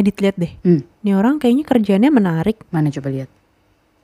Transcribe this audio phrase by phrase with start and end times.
[0.00, 0.52] Edit lihat deh.
[0.64, 0.80] Hmm.
[1.04, 2.56] Nih orang kayaknya kerjaannya menarik.
[2.72, 3.28] Mana coba lihat.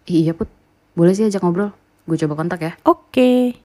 [0.04, 0.52] Ih, iya put,
[0.92, 1.72] boleh sih ajak ngobrol.
[2.04, 2.72] Gue coba kontak ya.
[2.84, 3.56] Oke.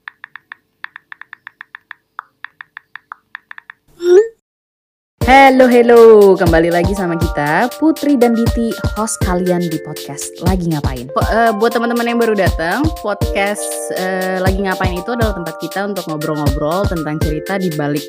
[5.30, 6.34] Halo, halo.
[6.34, 11.06] Kembali lagi sama kita, Putri dan Diti, host kalian di podcast Lagi Ngapain.
[11.14, 13.62] Po- eh, buat teman-teman yang baru datang, podcast
[14.02, 18.02] eh, Lagi Ngapain itu adalah tempat kita untuk ngobrol-ngobrol tentang cerita di balik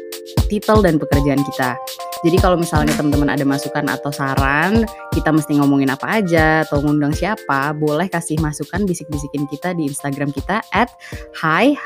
[0.49, 1.77] titel dan pekerjaan kita.
[2.25, 7.13] Jadi kalau misalnya teman-teman ada masukan atau saran, kita mesti ngomongin apa aja atau ngundang
[7.13, 10.89] siapa, boleh kasih masukan bisik-bisikin kita di Instagram kita at
[11.37, 11.77] hi,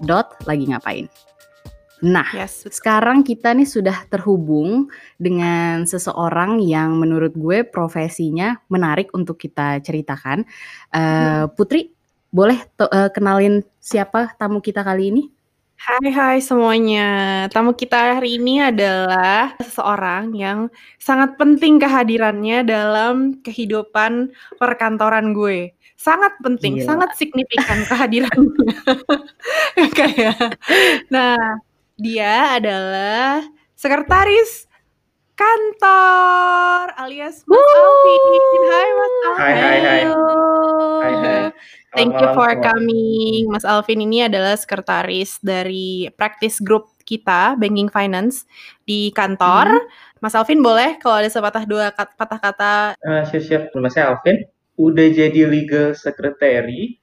[0.00, 1.29] dot lagi ngapain.
[2.00, 2.64] Nah, Yes.
[2.68, 4.88] sekarang kita nih sudah terhubung
[5.20, 10.48] dengan seseorang yang menurut gue profesinya menarik untuk kita ceritakan.
[10.96, 11.92] Eh, Putri,
[12.32, 15.24] boleh eh, kenalin siapa tamu kita kali ini?
[15.80, 17.08] Hai hai semuanya.
[17.48, 20.68] Tamu kita hari ini adalah seseorang yang
[21.00, 24.28] sangat penting kehadirannya dalam kehidupan
[24.60, 25.72] perkantoran gue.
[25.96, 26.84] Sangat penting, Gila.
[26.84, 28.72] sangat signifikan kehadirannya.
[29.96, 30.60] Kayak.
[31.08, 31.36] Nah,
[32.00, 33.44] dia adalah
[33.76, 34.64] sekretaris
[35.36, 38.22] kantor alias Mas Alvin.
[38.66, 39.36] Hai Mas Alvin.
[39.36, 40.02] Hai, hai, hai.
[41.00, 41.42] Hai, hai.
[41.92, 43.48] Thank you for coming.
[43.48, 48.48] Mas Alvin ini adalah sekretaris dari practice group kita, Banking Finance,
[48.84, 49.68] di kantor.
[50.20, 52.74] Mas Alvin boleh kalau ada sepatah dua kat- patah kata.
[52.96, 53.62] Eh, siap siap.
[53.72, 54.40] Nama saya Alvin.
[54.76, 56.96] Udah jadi legal secretary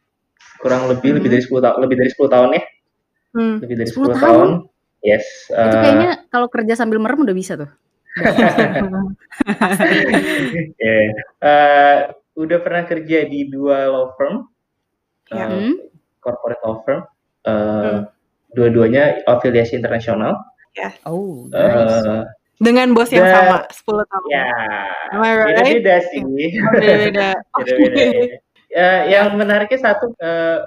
[0.57, 1.33] kurang lebih lebih Mhm.
[1.37, 2.63] dari 10 tahun lebih dari 10 tahun ya.
[3.37, 3.55] Hmm.
[3.61, 4.25] Lebih dari 10 10, tahun?
[4.25, 4.49] tahun.
[5.07, 5.23] Yes.
[5.47, 7.71] Itu eh, kayaknya kalau kerja sambil merem udah bisa tuh.
[10.81, 10.97] ya.
[11.39, 11.97] Eh,
[12.35, 14.45] udah pernah kerja di dua law firm.
[15.31, 15.47] Ya.
[15.47, 15.75] eh, Hmm.
[16.19, 17.01] corporate law firm.
[17.43, 18.01] Eh, Hmm.
[18.51, 20.33] Dua-duanya afiliasi internasional.
[21.05, 22.05] Oh, nice.
[22.05, 22.23] Eh,
[22.57, 24.27] Dengan bos yang sama, 10 tahun.
[24.33, 24.45] ya.
[25.13, 25.77] Right?
[25.77, 26.21] Beda-beda sih.
[26.73, 27.27] Beda-beda.
[27.57, 28.01] Beda-beda.
[28.67, 30.65] Ya, yang menariknya satu eh,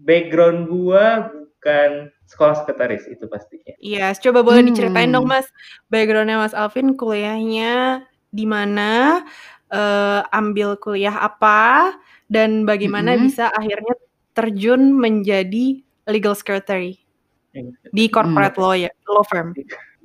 [0.00, 3.72] background gua bukan sekolah sekretaris itu pastinya.
[3.80, 4.68] Iya, coba boleh Hmm.
[4.70, 5.48] diceritain dong Mas,
[5.88, 9.24] backgroundnya Mas Alvin kuliahnya di mana,
[9.72, 11.96] eh, ambil kuliah apa,
[12.28, 13.24] dan bagaimana Mm-mm.
[13.24, 13.96] bisa akhirnya
[14.36, 17.00] terjun menjadi legal secretary
[17.90, 19.56] di corporate law ya, law firm.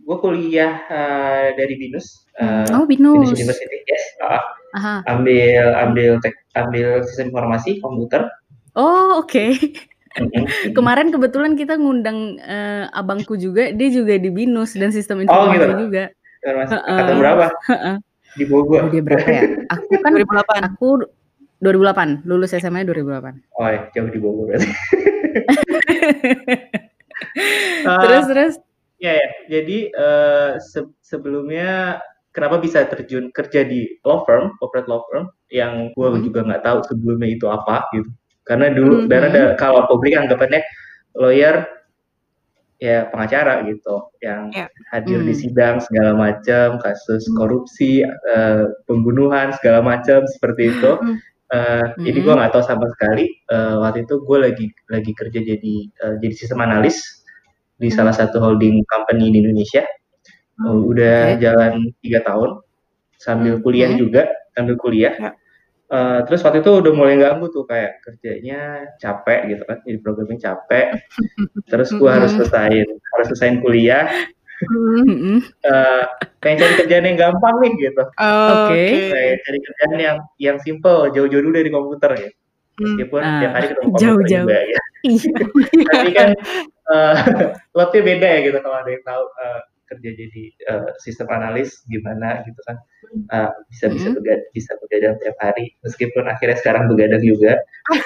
[0.03, 3.39] Gue kuliah eh, dari Binus, eh, oh, Binus binus.
[3.43, 4.03] University, yes.
[4.23, 4.95] Ah, Aha.
[5.11, 8.27] ambil ambil tek, ambil sistem informasi komputer.
[8.75, 9.53] Oh, oke.
[9.53, 9.91] Mm-mm.
[10.71, 15.57] Kemarin kebetulan kita ngundang eh, abangku juga, dia juga di binus dan sistem Oh, informasi
[15.57, 15.81] gitu.
[15.81, 16.03] juga.
[16.39, 16.71] Informasi.
[16.71, 16.89] Heeh.
[16.91, 17.45] Angkatan berapa?
[18.33, 18.77] Di bawah gua.
[18.79, 19.43] Oh, dia berapa ya?
[19.69, 20.67] Aku kan 2008.
[20.67, 20.87] aku
[21.59, 23.39] 2008, lulus SMA 2008.
[23.55, 24.69] Oh, ya, jauh di bawah gua berarti.
[27.83, 28.53] Eh, terus terus
[28.97, 29.27] Ya, ya.
[29.49, 31.99] Jadi eh, se- sebelumnya
[32.31, 36.23] kenapa bisa terjun kerja di law firm, corporate law firm, yang gue Hmm.
[36.23, 38.07] juga nggak tahu sebelumnya itu apa gitu.
[38.43, 39.07] Karena dulu, Mhm.
[39.07, 40.59] dan ada kalau publik anggapannya
[41.15, 41.63] lawyer
[42.83, 44.67] ya pengacara gitu, yang Ya.
[44.91, 45.41] hadir di Hmm.
[45.47, 47.39] sidang segala macam, kasus Hmm.
[47.39, 50.91] korupsi, eh, pembunuhan segala macam seperti itu.
[50.99, 51.17] Hmm.
[51.53, 52.25] Eh, Jadi Mhm.
[52.25, 53.29] gue nggak tahu sama sekali.
[53.29, 56.97] Eh, waktu itu gue lagi lagi kerja jadi eh, jadi sistem analis
[57.77, 57.95] di Hmm.
[58.01, 59.85] salah satu holding company di Indonesia.
[60.57, 61.41] Hmm, Oh, udah oke.
[61.45, 62.57] jalan tiga tahun
[63.21, 63.63] sambil Hmm.
[63.63, 64.01] kuliah Hmm.
[64.01, 64.21] juga,
[64.57, 65.13] sambil kuliah.
[65.13, 65.31] Ya.
[65.91, 70.37] Eh, terus waktu itu udah mulai ganggu tuh kayak kerjanya capek gitu kan, jadi programnya
[70.39, 70.87] capek.
[71.69, 74.07] Terus gue harus selesaiin harus selesaiin kuliah.
[74.63, 75.43] Mm-mm.
[75.43, 76.03] Eh,
[76.39, 78.03] pengen cari kerjaan yang gampang nih gitu.
[78.15, 78.83] Oke.
[79.11, 82.29] Kayak cari kerjaan yang yang simple, jauh-jauh dulu dari komputer ya.
[82.73, 82.83] Hmm.
[82.97, 84.47] Meskipun Ah, tiap hari ketemu komputer jauh-jauh.
[84.47, 84.81] juga ya.
[85.03, 85.31] Iya.
[85.93, 86.29] Tapi kan
[86.83, 87.15] eh
[87.77, 92.41] lotnya beda ya gitu kalau ada yang tahu eh, kerja jadi eh, sistem analis gimana
[92.43, 92.77] gitu kan.
[93.13, 94.15] Eh, bisa bisa Mhm.
[94.17, 97.59] begadang, bisa begadang tiap hari meskipun akhirnya sekarang begadang juga.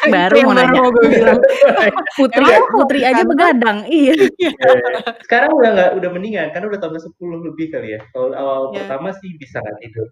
[0.07, 0.79] Baru mau baru nanya.
[0.79, 1.39] mau bilang.
[2.17, 3.77] Putri Putri aja begadang.
[3.88, 4.13] Iya.
[4.17, 4.77] Eh,
[5.21, 7.13] sekarang udah nggak udah mendingan karena udah tambah 10
[7.45, 8.01] lebih kali ya.
[8.09, 8.83] Kalau awal Ya.
[8.83, 10.07] pertama sih bisa nggak tidur.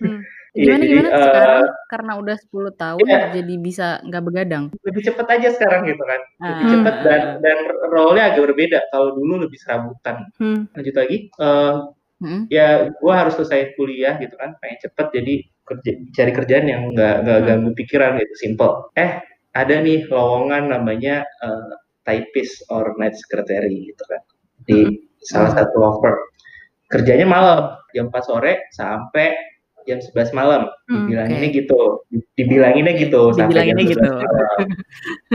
[0.00, 0.22] Hmm.
[0.48, 3.20] Iya, Gimana jadi, gimana eh, sekarang karena udah 10 tahun Iya.
[3.36, 4.64] jadi bisa nggak begadang.
[4.80, 6.20] lebih cepet aja sekarang gitu kan.
[6.40, 6.72] Lebih Ah.
[6.72, 8.78] cepet dan dan role-nya agak berbeda.
[8.88, 10.24] Kalau dulu lebih serabutan.
[10.40, 10.66] Hmm.
[10.72, 11.17] Lanjut lagi.
[11.26, 11.74] Eh,
[12.18, 12.50] Mm-mm.
[12.50, 15.34] ya gue harus selesai kuliah gitu kan pengen cepet jadi
[15.68, 17.46] kerja cari kerjaan yang nggak nggak Hmm.
[17.46, 19.20] ganggu pikiran gitu simple eh
[19.54, 21.70] ada nih lowongan namanya eh,
[22.02, 24.22] typist or night secretary gitu kan
[24.66, 25.58] di salah Hmm.
[25.62, 26.18] satu law firm
[26.88, 27.62] kerjanya malam
[27.92, 29.36] jam 4 sore sampai
[29.88, 31.80] jam 11 malam Hmm, dibilanginnya gitu
[32.34, 34.04] dibilanginnya gitu sampai jam Dibilanginnya 11 gitu.
[34.04, 34.60] malam.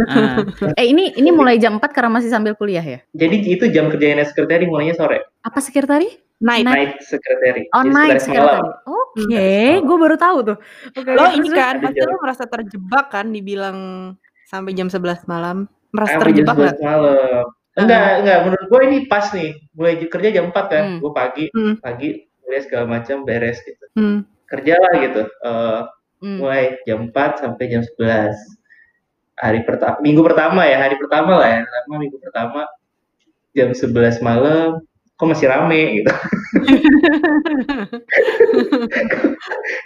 [0.03, 0.44] Ah.
[0.75, 3.00] Eh ini ini mulai jam 4 karena masih sambil kuliah ya?
[3.11, 6.09] jadi itu jam kerjanya night secretary mulainya sore Apa sekretari?
[6.39, 6.61] Night.
[6.61, 6.67] Night.
[6.67, 8.67] night secretary Oh, jadi night sekretari.
[8.83, 10.57] Oke, gue baru tahu tuh.
[10.91, 13.77] Oke, Lo ini kan, pasti lo merasa terjebak kan dibilang
[14.45, 15.69] sampai jam 11 malam?
[15.89, 16.75] Merasa Sampai jam terjebak nggak?
[16.75, 17.44] 11 malam.
[17.73, 18.38] Enggak, enggak.
[18.44, 19.50] Menurut gue ini pas nih.
[19.71, 20.83] Mulai kerja jam 4 kan.
[20.83, 21.00] Hmm.
[21.00, 21.75] Gue pagi, Hmm.
[21.79, 22.09] pagi
[22.39, 23.85] kuliah segala macam beres gitu.
[23.95, 24.27] Hmm.
[24.53, 25.21] Kerja lah gitu.
[25.25, 25.79] Eh,
[26.23, 26.39] Hmm.
[26.39, 28.38] mulai jam 4 sampai jam 11.
[29.35, 31.59] Hari pertama, minggu pertama ya, hari pertama lah ya.
[31.67, 32.61] Pertama minggu pertama
[33.51, 34.79] jam 11 malam
[35.13, 36.11] kok masih rame gitu.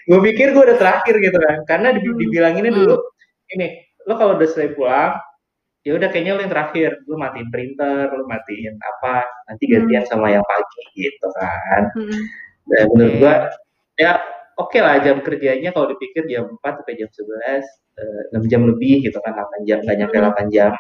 [0.08, 1.58] gue pikir gue udah terakhir gitu kan.
[1.66, 2.04] Karena Hmm.
[2.22, 2.80] dibilanginnya Hmm.
[2.86, 2.96] dulu
[3.56, 3.68] ini,
[4.06, 5.16] lo kalau udah selesai pulang
[5.82, 10.28] ya udah kayaknya lo yang terakhir lo matiin printer lo matiin apa nanti gantian sama
[10.28, 12.22] yang pagi gitu kan Hmm.
[12.68, 13.36] dan menurut gua
[13.96, 14.20] ya
[14.58, 17.64] oke lah jam kerjanya kalau dipikir jam 4 sampai jam 11
[17.98, 20.28] eh, 6 jam lebih gitu kan 8 jam nggak nyampe Hmm.
[20.34, 20.72] 8 jam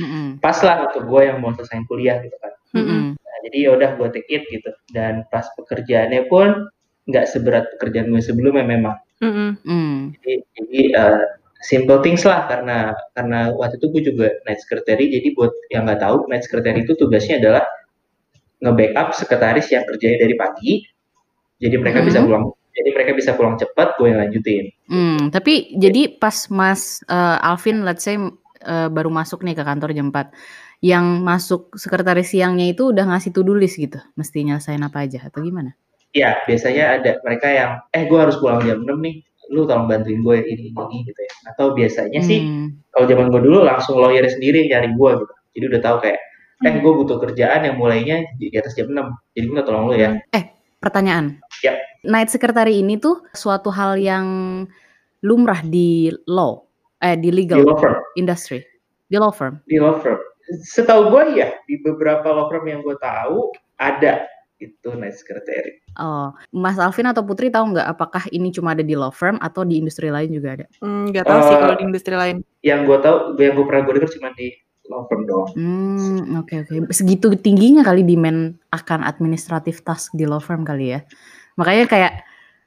[0.00, 0.26] Mm-mm.
[0.38, 3.02] pas lah untuk gua yang mau selesai kuliah gitu kan Mm-mm.
[3.18, 6.70] nah, jadi ya udah gua take it gitu dan pas pekerjaannya pun
[7.10, 10.16] nggak seberat pekerjaan gue sebelumnya memang Hmm.
[10.16, 11.20] Jadi, jadi eh,
[11.60, 16.00] simple things lah karena karena waktu itu gue juga night secretary jadi buat yang nggak
[16.00, 17.68] tahu night secretary itu tugasnya adalah
[18.64, 20.72] nge-backup sekretaris yang kerjanya dari pagi
[21.60, 22.26] jadi mereka bisa Mhm.
[22.32, 22.44] pulang
[22.76, 24.64] jadi mereka bisa pulang cepat gue yang lanjutin.
[24.86, 29.90] Hmm, tapi jadi pas Mas eh, Alvin, let's say eh, baru masuk nih ke kantor
[29.92, 30.30] jam 4,
[30.80, 35.42] yang masuk sekretaris siangnya itu udah ngasih to-do list gitu, mesti nyelesain apa aja atau
[35.44, 35.76] gimana?
[36.10, 39.22] ya biasanya ada mereka yang eh gue harus pulang jam 6 nih
[39.54, 41.32] lu tolong bantuin gue ini ini, ini gitu ya.
[41.54, 45.34] Atau biasanya sih Hmm, kalau zaman gue dulu langsung lawyer sendiri nyari gue gitu.
[45.54, 46.18] Jadi udah tahu kayak
[46.60, 46.82] eh Hmm.
[46.82, 50.18] gue butuh kerjaan yang mulainya di atas jam 6 jadi gue minta tolong lu ya
[50.80, 51.38] pertanyaan.
[51.60, 51.76] Ya.
[52.02, 54.26] Night secretary ini tuh suatu hal yang
[55.20, 56.64] lumrah di law,
[57.04, 58.64] eh di di legal law firm industry,
[59.06, 59.60] di law firm.
[59.68, 60.16] di law firm.
[60.50, 64.24] Setahu gue ya di beberapa law firm yang gue tahu ada
[64.60, 65.80] itu night secretary.
[65.96, 69.64] Oh, Mas Alvin atau Putri tahu nggak apakah ini cuma ada di law firm atau
[69.64, 70.66] di industri lain juga ada?
[70.84, 72.36] Hmm, nggak tahu sih Eh, kalau di industri lain.
[72.60, 74.48] Yang gue tahu, yang gue pernah gue dengar cuma di
[74.90, 75.48] law firm doang.
[75.54, 76.90] Hmm, oke oke.
[76.90, 81.00] Segitu tingginya kali demand akan administratif task di law firm kali ya.
[81.54, 82.12] Makanya kayak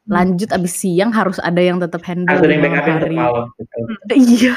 [0.04, 0.20] Hmm.
[0.20, 3.16] lanjut abis siang harus ada yang tetap handle Harus ada yang hari.
[3.16, 3.48] malam.
[3.56, 3.78] gitu.
[4.12, 4.54] Iya.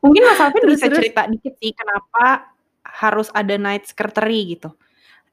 [0.00, 0.98] Mungkin Mas Alvin Terus, bisa terus.
[1.04, 2.48] cerita dikit sih kenapa
[2.80, 4.72] harus ada night secretary gitu.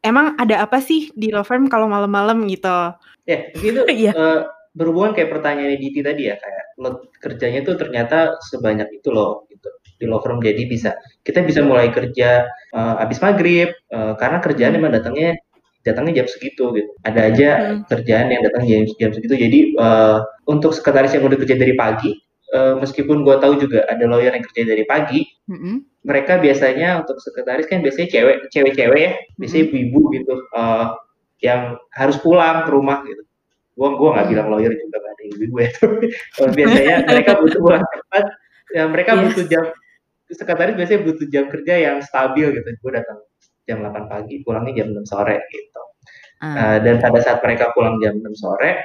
[0.03, 2.75] Emang ada apa sih di law firm kalau malam-malam gitu?
[3.23, 3.87] Ya, gitu.
[4.03, 4.11] Iya.
[4.11, 4.39] eh,
[4.75, 9.67] berhubungan kayak pertanyaan Diti tadi ya, kayak lo kerjanya tuh ternyata sebanyak itu loh gitu
[10.01, 10.41] di law firm.
[10.41, 14.79] Jadi bisa kita bisa mulai kerja eh, habis maghrib eh, karena kerjaan Hmm.
[14.81, 15.37] emang datangnya
[15.81, 16.89] datangnya jam segitu gitu.
[17.05, 17.79] Ada aja Hmm.
[17.85, 19.33] kerjaan yang datang jam jam segitu.
[19.37, 20.17] Jadi eh,
[20.49, 22.11] untuk sekretaris yang udah kerja dari pagi,
[22.53, 25.85] eh, meskipun gua tahu juga ada lawyer yang kerja dari pagi, Mm-mm.
[26.01, 29.73] mereka biasanya untuk sekretaris kan biasanya cewek cewek-cewek ya, biasanya Mm-mm.
[29.73, 30.85] ibu-ibu gitu eh,
[31.41, 31.61] yang
[31.97, 33.25] harus pulang ke rumah gitu.
[33.73, 34.33] Gua gua nggak Hmm.
[34.37, 36.05] bilang lawyer juga nggak ada ibu-ibu ya, tapi
[36.45, 38.25] eh, biasanya mereka butuh pulang cepat.
[38.71, 39.23] Ya, mereka Yes.
[39.25, 39.63] butuh jam
[40.31, 42.67] sekretaris biasanya butuh jam kerja yang stabil gitu.
[42.81, 43.19] Gue datang
[43.67, 45.81] jam 8 pagi, pulangnya jam 6 sore gitu.
[46.41, 48.81] Ah, Uh, dan pada saat mereka pulang jam 6 sore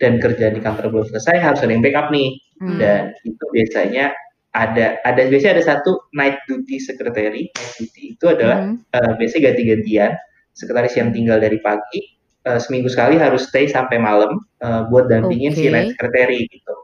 [0.00, 2.80] dan kerja di kantor belum selesai harus ada yang backup nih hmm.
[2.80, 4.12] dan itu biasanya
[4.56, 8.76] ada ada biasanya ada satu night duty secretary night duty itu adalah Hmm.
[8.96, 10.12] uh, biasanya ganti-gantian
[10.56, 12.16] sekretaris yang tinggal dari pagi
[12.48, 15.60] uh, seminggu sekali harus stay sampai malam uh, buat dampingin Oke.
[15.60, 16.74] si night secretary gitu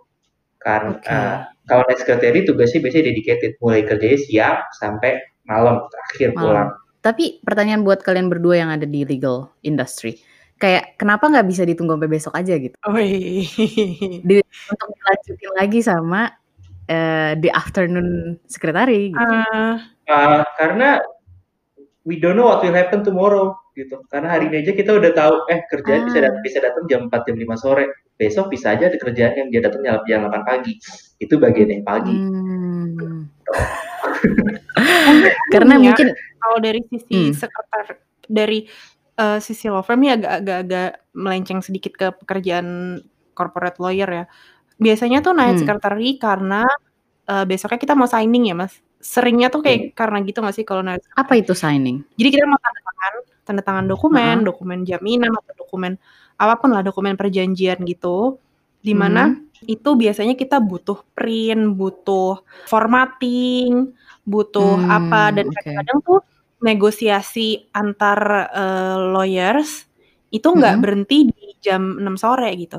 [0.60, 6.42] karena uh, kalau night secretary tugasnya biasanya dedicated mulai kerjanya siang sampai malam terakhir Malam.
[6.42, 6.68] pulang
[7.02, 10.18] Tapi pertanyaan buat kalian berdua yang ada di legal industry,
[10.58, 12.74] kayak kenapa nggak bisa ditunggu sampai besok aja gitu?
[14.26, 16.34] Di, untuk dilanjutin lagi sama
[16.90, 19.22] eh, the afternoon secretary gitu.
[19.22, 21.02] Ah, Uh, karena
[22.06, 24.00] we don't know what will happen tomorrow gitu.
[24.08, 26.22] Karena hari ini aja kita udah tahu eh kerjaan bisa Ah.
[26.26, 27.84] dat- bisa datang jam 4 jam 5 sore.
[28.16, 30.72] Besok bisa aja ada kerjaan yang dia datang jam jam 8 pagi.
[31.16, 32.16] Itu bagian yang pagi.
[32.16, 33.28] Hmm.
[35.52, 35.82] Karena Iya.
[35.84, 36.06] mungkin
[36.36, 37.32] kalau dari sisi Hmm.
[37.32, 37.84] sekretar
[38.26, 38.58] dari
[39.16, 43.00] eh, sisi law firm ya agak-agak melenceng sedikit ke pekerjaan
[43.32, 44.24] corporate lawyer ya.
[44.76, 45.60] Biasanya tuh night Hmm.
[45.64, 46.64] secretary karena
[47.24, 48.78] eh, besoknya kita mau signing ya mas.
[48.96, 52.00] Seringnya tuh kayak karena gitu nggak sih kalau night apa itu signing?
[52.14, 53.12] Jadi kita mau tanda tangan,
[53.46, 54.46] tanda tangan dokumen, Heeh.
[54.48, 55.92] dokumen jaminan atau dokumen
[56.42, 58.08] apa pun lah dokumen perjanjian gitu.
[58.86, 59.46] Di mana Hmm.
[59.66, 63.70] itu biasanya kita butuh print, butuh formatting,
[64.30, 66.18] butuh Hmm, apa dan kadang-kadang tuh
[66.68, 67.40] negosiasi
[67.80, 68.20] antar
[68.58, 69.70] eh, lawyers
[70.34, 70.82] itu nggak Mm-mm.
[70.82, 72.76] berhenti di jam 6 sore gitu.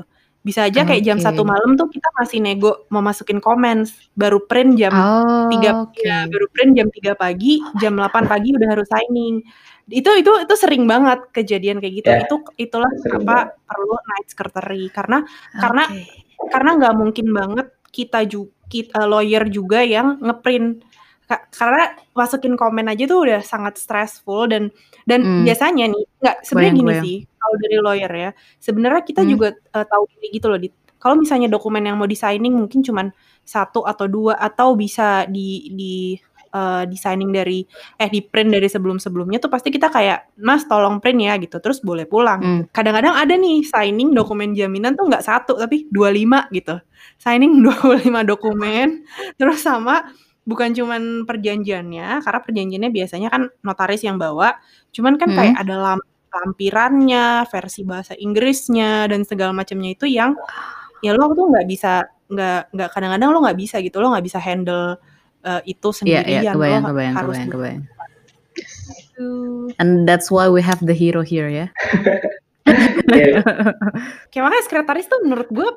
[0.48, 4.80] Bisa aja kayak jam satu malam tuh kita masih nego mau masukin comments, baru print
[4.80, 6.00] jam Oh, 3 oke.
[6.00, 9.44] ya baru print jam 3 pagi, jam 8 pagi udah harus signing.
[9.92, 12.08] Itu itu itu sering banget kejadian kayak gitu.
[12.08, 15.18] Ya, Itu itulah sering kenapa perlu night secretary karena
[15.52, 16.48] karena Oke.
[16.48, 20.84] karena nggak mungkin banget kita ju kit eee, lawyer juga yang nge-print.
[21.28, 24.72] Ka karena masukin komen aja tuh udah sangat stressful dan
[25.04, 25.44] dan Mmm.
[25.44, 27.04] biasanya nih nggak sebenarnya gini kebayang.
[27.04, 28.30] sih, kalau dari lawyer ya,
[28.64, 29.30] sebenarnya kita Mmm.
[29.36, 30.58] juga, eee, tahu diri gitu loh.
[30.98, 33.12] Kalau misalnya dokumen yang mau di-signing mungkin cuman
[33.44, 36.16] 1 atau 2 atau bisa di di
[36.48, 37.60] eee, di-signing dari
[38.00, 42.08] eh, di-print dari sebelum-sebelumnya tuh pasti kita kayak, "Mas tolong print ya," gitu, terus boleh
[42.08, 42.40] pulang.
[42.40, 42.62] Mmm.
[42.72, 46.80] Kadang-kadang ada nih signing dokumen jaminan tuh nggak 1 tapi 25 gitu.
[47.20, 49.04] Signing 25 dokumen,
[49.36, 50.08] terus sama
[50.48, 54.56] bukan cuman perjanjiannya, karena perjanjiannya biasanya kan notaris yang bawa,
[54.96, 55.62] cuman kan kayak Mhm.
[55.68, 60.32] ada lam lampirannya, versi bahasa Inggrisnya, dan segala macamnya itu yang
[61.04, 64.36] ya lo tuh nggak bisa nggak nggak kadang-kadang lo nggak bisa gitu, lo nggak bisa
[64.40, 64.96] handle,
[65.44, 67.82] eee, itu Iya iya, sendirian, lo kebayang ha kebayang harus kebayang kebayang.
[68.98, 69.28] gitu.
[69.80, 71.66] And that's why we have the hero here ya.
[73.08, 73.40] Iya.
[74.28, 75.68] Kayak makanya sekretaris tuh menurut gue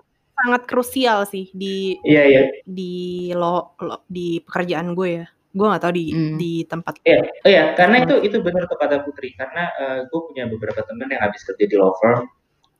[0.41, 2.41] sangat krusial sih di Iya iya.
[2.65, 2.93] di
[3.37, 5.25] lo lo di pekerjaan gue ya.
[5.53, 6.37] Gue nggak tahu di Mmm.
[6.39, 8.27] di tempat Iya iya, karena itu Mmm.
[8.27, 11.91] itu benar kata Putri, karena, eee, gue punya beberapa teman yang habis kerja di law
[12.01, 12.25] firm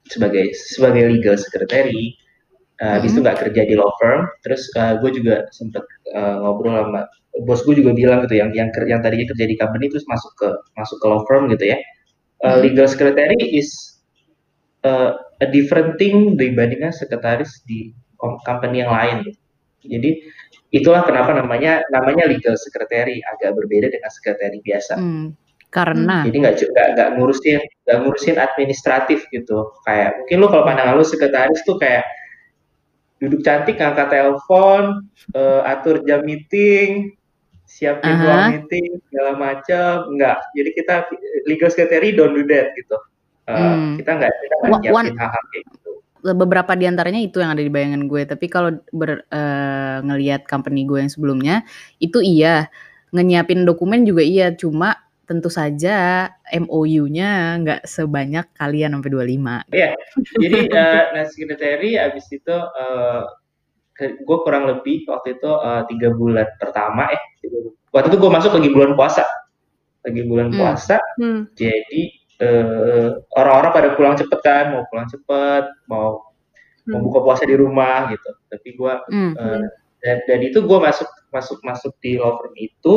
[0.10, 2.16] sebagai sebagai legal secretary,
[2.82, 3.26] eee, habis itu Mhm.
[3.28, 5.84] nggak kerja di law firm, terus, eee, gue juga sempet,
[6.16, 7.02] eee, ngobrol sama
[7.48, 10.50] bos gue juga bilang gitu yang yang yang tadinya kerja di company terus masuk ke
[10.80, 11.78] masuk ke law firm gitu ya,
[12.46, 12.62] Mhm.
[12.66, 13.70] legal secretary is,
[14.88, 17.92] eee, a different thing dibandingkan sekretaris di
[18.46, 19.40] company yang lain gitu.
[19.82, 20.10] Jadi
[20.70, 24.96] itulah kenapa namanya namanya legal secretary, agak berbeda dengan sekretari biasa.
[25.02, 25.28] Mmm.
[25.72, 26.28] karena?
[26.28, 29.72] Jadi nggak nggak ngurusin nggak ngurusin administratif gitu.
[29.88, 32.04] Kayak mungkin lu kalau pandangan lu sekretaris tuh kayak
[33.24, 37.16] duduk cantik, ngangkat telepon, eee, atur jam meeting,
[37.64, 38.50] siapin Ah ruang hah.
[38.52, 40.44] meeting, segala macem, enggak.
[40.58, 40.96] Jadi kita
[41.48, 42.98] legal secretary don't do that gitu.
[43.50, 43.98] Eee, Mmm.
[43.98, 45.92] kita nggak kita nggak nyiapin hal-hal kayak gitu.
[46.22, 50.86] beberapa di antaranya itu yang ada di bayangan gue, tapi kalau ber eee, ngelihat company
[50.86, 51.66] gue yang sebelumnya,
[51.98, 52.70] itu iya,
[53.10, 54.94] ngenyiapin dokumen juga iya, cuma
[55.26, 59.56] tentu saja MOU-nya nggak sebanyak kalian sampai 25.
[59.74, 59.98] Iya,
[60.38, 62.56] jadi, eee, nah secretary habis itu,
[63.98, 65.52] ke gue kurang lebih waktu itu,
[65.90, 69.24] 3 bulan pertama eh, 3 bu waktu itu gue masuk lagi bulan puasa.
[70.06, 70.60] Lagi bulan Mmm.
[70.62, 71.42] puasa, Mmm.
[71.58, 72.04] jadi,
[73.38, 76.22] orang-orang pada pulang cepet kan, mau pulang cepet, mau
[76.92, 78.30] mau buka puasa di rumah gitu.
[78.52, 78.94] Tapi gue,
[79.40, 79.62] eee, Mmm.
[80.04, 82.96] dan dan itu gue masuk masuk masuk di law firm itu,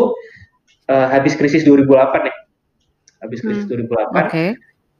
[0.90, 2.34] eee, habis krisis 2008 ya.
[3.24, 3.72] Habis krisis Mmm.
[3.72, 4.46] 2008, Oke.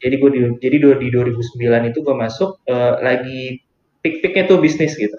[0.05, 3.43] jadi gue di jadi di 2009 itu gue masuk, eee, lagi
[4.05, 5.17] peak-peak-nya tuh bisnis gitu.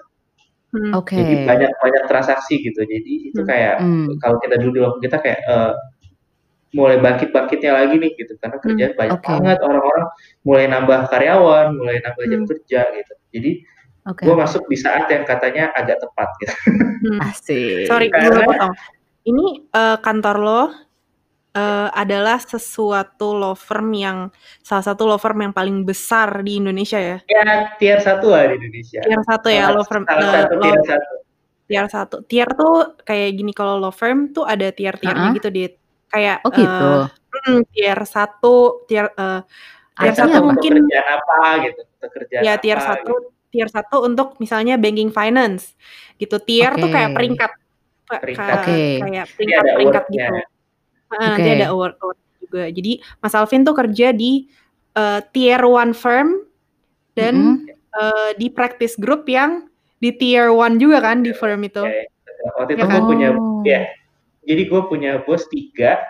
[0.76, 0.92] Mmm.
[1.16, 1.46] Jadi Oke.
[1.48, 2.80] banyak banyak transaksi gitu.
[2.84, 3.48] Jadi itu Mmm.
[3.48, 4.08] kayak Mmm.
[4.22, 5.72] kalau kita dulu di firm kita kayak, eee,
[6.76, 8.64] mulai bangkit-bangkitnya lagi nih gitu, karena Mmm.
[8.68, 9.28] kerjaan banyak Oke.
[9.32, 10.06] banget, orang-orang
[10.44, 12.50] mulai nambah karyawan, mulai nambah jam Mmm.
[12.52, 13.12] kerja gitu.
[13.32, 13.50] Jadi
[14.06, 16.54] Oke gue masuk di saat yang katanya agak tepat gitu.
[17.08, 17.20] Mmm.
[17.24, 17.88] Asik.
[17.88, 18.74] Sorry, gue Karena potong.
[19.26, 20.62] Ini, eee, kantor lo,
[21.56, 24.30] eee, adalah sesuatu law firm yang
[24.62, 27.18] salah satu law firm yang paling besar di Indonesia ya?
[27.26, 29.00] Ya tier 1 lah di Indonesia.
[29.02, 31.14] Tier 1 ya, law firm, salah eee, satu law tier 1.
[31.68, 32.16] tier 1.
[32.30, 32.74] Tier tuh
[33.08, 35.36] kayak gini, kalau law firm tuh ada tier-tiernya Heeh.
[35.42, 35.74] gitu, Dit.
[36.12, 37.08] Kayak, Oh gitu?
[37.34, 39.40] mhm, tier 1, tier, eee,
[39.98, 40.52] tier Tier 1 Artinya 1 apa?
[40.52, 43.26] mungkin pekerjaan apa gitu, pekerjaan ya tier apa 1 gitu.
[43.52, 45.74] tier 1 untuk misalnya banking finance
[46.20, 46.36] gitu.
[46.42, 47.52] Tier tuh kayak peringkat,
[48.08, 48.58] pe Peringkat.
[48.62, 48.78] ka Oke.
[49.00, 50.28] kayak peringkat-peringkat award-nya.
[50.28, 50.34] gitu.
[51.14, 51.74] Heeh, nanti ada Oke.
[51.74, 52.62] award-award juga.
[52.72, 54.48] Jadi Mas Alvin tuh kerja di,
[54.96, 56.28] eee, tier 1 firm
[57.18, 57.76] dan, Mhm.
[57.96, 59.68] eee, di practice group yang
[60.02, 61.96] di tier 1 juga kan di firm itu?
[62.44, 63.02] Ya, waktu Ya itu gue kan?
[63.08, 63.62] punya Oh.
[63.66, 63.80] ya,
[64.48, 66.00] jadi gue punya bos 3,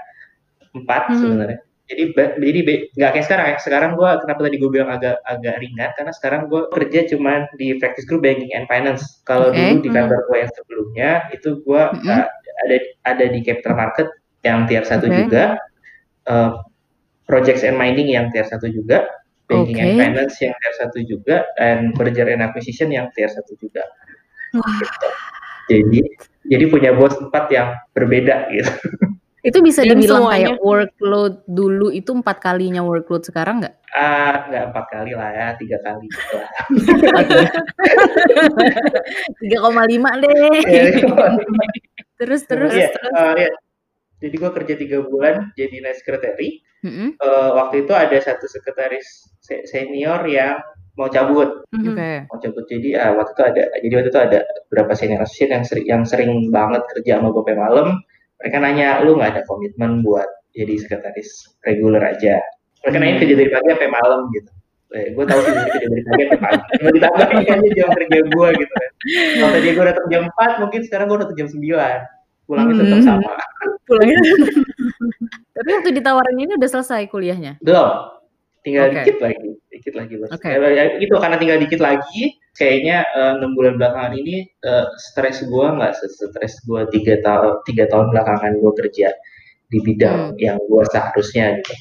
[0.77, 1.19] 4 Mhm.
[1.23, 1.61] sebenarnya.
[1.87, 2.03] Jadi
[2.43, 2.61] jadi
[2.99, 6.43] nggak kayak sekarang ya, sekarang gue kenapa tadi gue bilang agak agak ringan, karena sekarang
[6.51, 9.23] gue kerja cuman di practice group banking and finance.
[9.29, 9.59] Kalau Oke.
[9.59, 9.99] dulu di Mmm.
[9.99, 12.09] kantor gue yang sebelumnya, itu gue, Mhm.
[12.11, 12.27] eee,
[12.67, 12.77] ada
[13.11, 14.09] ada di capital market
[14.47, 15.19] yang tier 1 Oke.
[15.27, 15.45] juga,
[16.31, 16.53] eee,
[17.31, 19.07] projects and mining yang tier 1 juga,
[19.51, 20.01] banking and Oke.
[20.03, 23.83] finance yang tier 1 juga, and merger and acquisition yang tier 1 juga.
[24.55, 24.65] Wah.
[24.83, 25.09] Gitu.
[25.67, 25.99] Jadi
[26.47, 28.71] jadi punya bos 4 yang berbeda gitu.
[29.47, 33.75] Itu bisa Dan dibilang semuanya kayak workload dulu itu 4 kalinya workload sekarang nggak?
[33.95, 36.37] Ah, nggak 4 kali lah ya, 3 kali gitu.
[36.39, 37.47] Oh 3.
[39.43, 40.35] 3,5 deh.
[40.67, 41.31] Iya, 5.
[42.19, 42.73] Terus terus?
[42.75, 43.51] Iya, Terus iya.
[44.17, 46.63] Jadi gue kerja 3 bulan jadi night secretary.
[46.83, 47.19] Mhm.
[47.19, 49.07] Eee, waktu itu ada 1 sekretaris
[49.43, 50.59] se senior yang
[50.97, 51.93] mau cabut Mhm.
[51.93, 52.11] Oke.
[52.27, 55.63] mau cabut jadi ah, waktu itu ada jadi waktu itu ada beberapa senior associate yang
[55.63, 57.89] sering yang sering banget kerja sama gue malam
[58.37, 61.29] mereka nanya lu nggak ada komitmen buat jadi sekretaris
[61.63, 62.41] reguler aja
[62.83, 63.21] mereka nanya Hmm.
[63.23, 64.51] kerja dari pagi sampai malam gitu
[64.89, 68.19] eh, gue tahu sih jadi kerja dari pagi sampai pagi mau ditambahin aja jam kerja
[68.23, 68.91] gue gitu kan
[69.37, 71.61] kalau tadi gue datang jam 4 mungkin sekarang gue datang jam 9
[72.45, 73.07] pulangnya tetap Hmm.
[73.07, 73.33] sama
[73.87, 74.19] Pulangnya.
[75.53, 77.59] Tapi waktu ditawarin ini udah selesai kuliahnya.
[77.61, 77.91] belum
[78.61, 78.95] tinggal Oke.
[78.99, 79.51] dikit lagi
[79.97, 80.49] dikit lagi bos Oke.
[80.53, 82.23] Eh, ya, itu karena tinggal dikit lagi
[82.53, 87.85] kayaknya eh, enam bulan belakangan ini eh, stres gue nggak stres gue tiga tahun tiga
[87.89, 89.09] tahun belakangan gue kerja
[89.67, 90.39] di bidang Hmm.
[90.39, 91.75] yang gue seharusnya gitu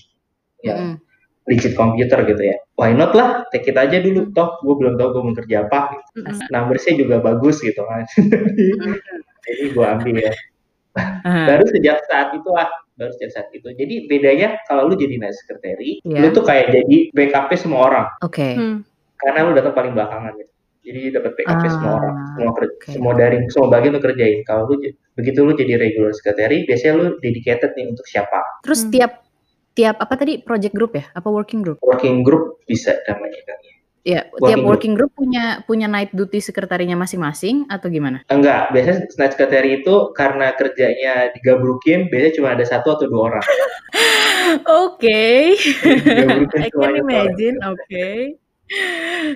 [0.65, 0.97] yang Mm-mm.
[1.45, 5.09] digit komputer gitu ya why not lah take it aja dulu toh gue belum tahu
[5.13, 6.25] gue mau kerja apa gitu.
[6.25, 6.49] Mhm.
[6.49, 8.01] numbersnya juga bagus gitu kan
[9.45, 10.33] jadi gue ambil ya
[10.97, 11.45] Aha.
[11.45, 15.35] baru sejak saat itu ah baru sejak saat itu jadi bedanya kalau lu jadi night
[15.35, 16.19] secretary Iya.
[16.21, 18.47] lu tuh kayak jadi backupnya semua orang Oke.
[18.49, 18.77] Hmm.
[19.17, 21.31] karena lu datang paling belakangan gitu jadi dapat
[21.67, 22.87] semua Ah, orang semua ker- oke.
[22.89, 24.75] semua dari semua bagian lu kerjain kalau lu
[25.13, 28.91] begitu lu jadi regular secretary biasanya lu dedicated nih untuk siapa Terus Hmm.
[28.91, 29.11] tiap
[29.75, 31.03] tiap apa tadi project group ya?
[31.11, 31.83] Apa working group?
[31.83, 33.74] working group bisa namanya kan ya
[34.05, 34.69] Ya, Working tiap group.
[34.69, 38.21] working group punya punya night duty sekretarinya masing-masing atau gimana?
[38.27, 43.45] enggak biasanya night secretary itu karena kerjanya digabrukin biasanya cuma ada satu atau dua orang
[44.85, 45.57] Oke.
[46.05, 47.57] digabrukin I can imagine.
[47.65, 48.37] Oke.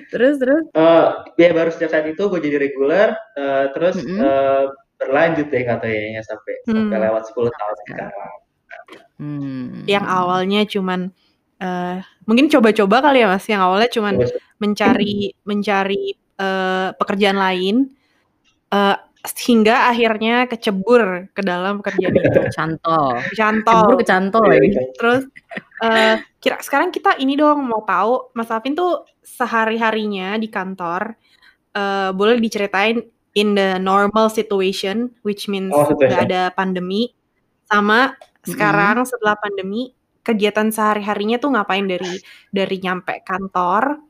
[0.06, 0.62] Terus terus.
[0.70, 4.18] Eh, ya baru sejak saat itu gue jadi regular eh, terus Mm-mm.
[4.18, 4.64] eh,
[4.96, 7.04] berlanjut deh katanya sampai sampai Hmm.
[7.10, 8.12] lewat 10 tahun sekarang
[9.18, 9.84] Hmm.
[9.84, 11.00] Yang awalnya cuman
[11.58, 14.14] eh, mungkin coba-coba kali ya Mas, yang awalnya cuman
[14.60, 17.76] mencari mencari eh, pekerjaan lain
[18.70, 22.40] eh, hingga akhirnya kecebur ke dalam pekerjaan itu.
[22.56, 23.20] Cantol.
[23.36, 23.72] Cantol.
[23.84, 24.68] Cemburu ke cantol Iya, lagi.
[24.72, 24.82] iya.
[24.96, 25.22] Terus
[25.84, 31.12] eh, kira sekarang kita ini dong mau tahu Mas Alvin tuh sehari-harinya di kantor
[31.76, 33.00] eh, boleh diceritain
[33.36, 36.08] in the normal situation which means Oh, situation.
[36.08, 37.12] nggak ada pandemi
[37.68, 39.92] sama sekarang setelah pandemi
[40.24, 42.18] kegiatan sehari-harinya tuh ngapain dari
[42.50, 44.00] dari nyampe kantor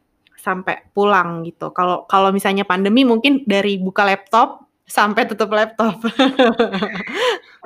[0.41, 1.69] sampai pulang gitu.
[1.77, 6.01] Kalau kalau misalnya pandemi mungkin dari buka laptop sampai tutup laptop.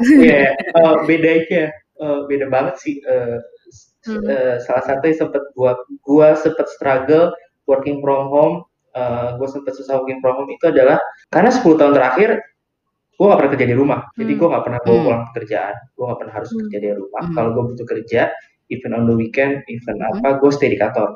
[0.03, 2.99] Iya, eh, bedanya eh, beda banget sih.
[3.01, 3.39] eh,
[3.71, 4.21] s- Hmm.
[4.29, 5.73] eh, salah satu yang sempet gua
[6.05, 7.33] gua sempet struggle
[7.65, 8.57] working from home,
[8.93, 10.99] eh, gua sempet susah working from home itu adalah
[11.33, 12.37] karena 10 tahun terakhir
[13.17, 14.01] gua gak pernah kerja di rumah.
[14.19, 14.39] Jadi Hmm.
[14.43, 15.05] gua gak pernah bawa Hmm.
[15.07, 15.75] pulang pekerjaan.
[15.95, 16.59] Gua gak pernah harus Hmm.
[16.67, 17.23] kerja di rumah.
[17.25, 17.33] Hmm.
[17.33, 18.23] Kalau gua butuh kerja,
[18.69, 20.11] even on the weekend, even Hmm.
[20.11, 21.15] apa, gua stay di kantor.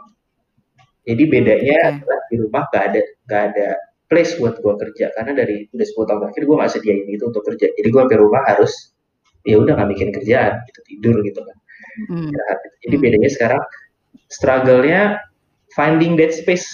[1.09, 1.89] Jadi bedanya Oke.
[2.05, 3.01] adalah di rumah gak ada
[3.33, 3.69] gak ada
[4.13, 7.45] place buat gua kerja karena dari udah 10 tahun terakhir gua gak sediain itu untuk
[7.49, 7.67] kerja.
[7.73, 8.73] Jadi gua sampai rumah harus
[9.49, 11.57] ya udah nggak bikin kerjaan gitu tidur gitu kan
[12.11, 12.29] Hmm.
[12.31, 12.39] gitu.
[12.85, 13.05] jadi Hmm.
[13.09, 13.63] bedanya sekarang
[14.29, 15.03] struggle-nya
[15.73, 16.67] finding that space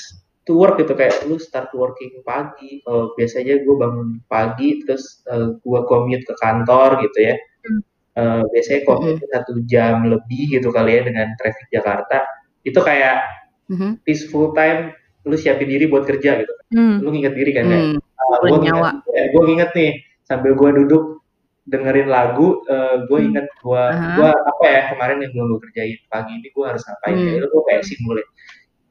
[0.45, 5.55] to work gitu kayak lu start working pagi kalau biasanya gue bangun pagi terus eh,
[5.55, 7.81] gue commute ke kantor gitu ya Hmm.
[8.15, 12.23] Eh, biasanya commute satu jam lebih gitu kali ya dengan traffic Jakarta
[12.63, 13.25] itu kayak
[13.69, 14.05] Mhm.
[14.05, 14.93] peaceful time
[15.25, 17.01] lu siapin diri buat kerja gitu Hmm.
[17.01, 17.97] lu nginget diri kan Hmm.
[18.15, 18.95] Ah, Kumpulin gue nginget,
[19.31, 19.91] gue nginget nih
[20.25, 21.05] sambil gue duduk
[21.65, 22.61] dengerin lagu,
[23.09, 23.29] gue Hmm.
[23.33, 24.21] inget gue, Aha.
[24.21, 27.29] gue apa ya kemarin yang belum gue kerjain pagi ini gue harus ngapain Hmm.
[27.31, 28.29] ya gue kayak simulate.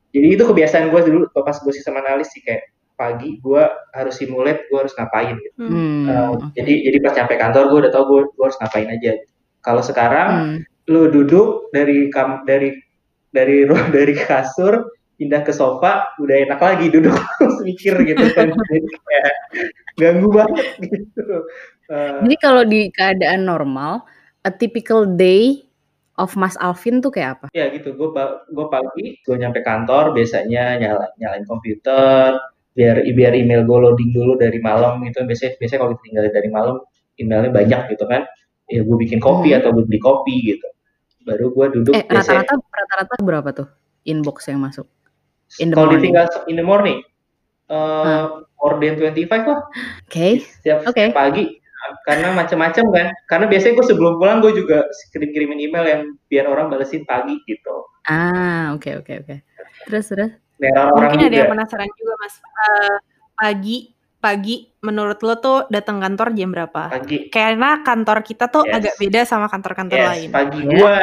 [0.09, 3.61] Jadi itu kebiasaan gue dulu pas gue sistem analis sih kayak pagi gue
[3.93, 5.57] harus simulate gue harus ngapain gitu.
[5.61, 6.05] Hmm.
[6.05, 6.33] Uh.
[6.53, 9.11] Jadi jadi pas sampai kantor gue udah tau gue, gue harus ngapain aja.
[9.61, 10.57] Kalau sekarang Hmm.
[10.89, 12.73] lu duduk dari kam dari
[13.33, 13.65] dari
[13.95, 18.49] dari kasur pindah ke sofa udah enak lagi duduk terus mikir gitu kan.
[18.71, 19.33] Jadi kayak
[19.97, 21.25] ganggu banget gitu.
[21.89, 24.01] Eh, Jadi kalau di keadaan normal,
[24.43, 25.61] a typical day
[26.17, 27.45] of Mas Alvin tuh kayak apa?
[27.57, 28.09] ya gitu gue
[28.53, 32.37] gue pagi gue nyampe kantor biasanya nyala nyalain komputer
[32.77, 35.21] biar biar email gue loading dulu dari malam gitu.
[35.25, 36.75] Biasanya biasanya kalau tinggal dari malam
[37.21, 38.25] emailnya banyak gitu kan.
[38.69, 39.61] Ya gue bikin kopi Hmm.
[39.61, 40.67] atau gue beli kopi gitu.
[41.23, 43.67] Baru gue duduk Eh biasanya rata-rata rata-rata berapa tuh
[44.03, 44.89] inbox yang masuk?
[45.57, 46.01] in the kalau morning.
[46.01, 46.97] ditinggal in the morning
[47.65, 48.41] eh Ah.
[48.57, 49.61] more than 25 lah
[50.03, 50.41] Oke.
[50.41, 50.89] setiap, Oke.
[50.89, 51.61] setiap pagi
[52.01, 54.81] karena macam-macam kan karena biasanya gue sebelum pulang gue juga
[55.11, 59.35] kirim-kirimin email yang biar orang balesin pagi gitu Ah, oke oke oke.
[59.85, 60.31] Terus terus.
[60.57, 62.35] neror orang Mungkin ada yang penasaran juga Mas.
[62.35, 62.95] Eh,
[63.33, 63.77] pagi
[64.17, 66.81] pagi menurut lo tuh datang kantor jam berapa?
[66.89, 68.75] pagi Karena kantor kita tuh Yes.
[68.75, 70.29] agak beda sama kantor-kantor yes, lain.
[70.31, 70.69] pagi Ya.
[70.69, 70.95] gue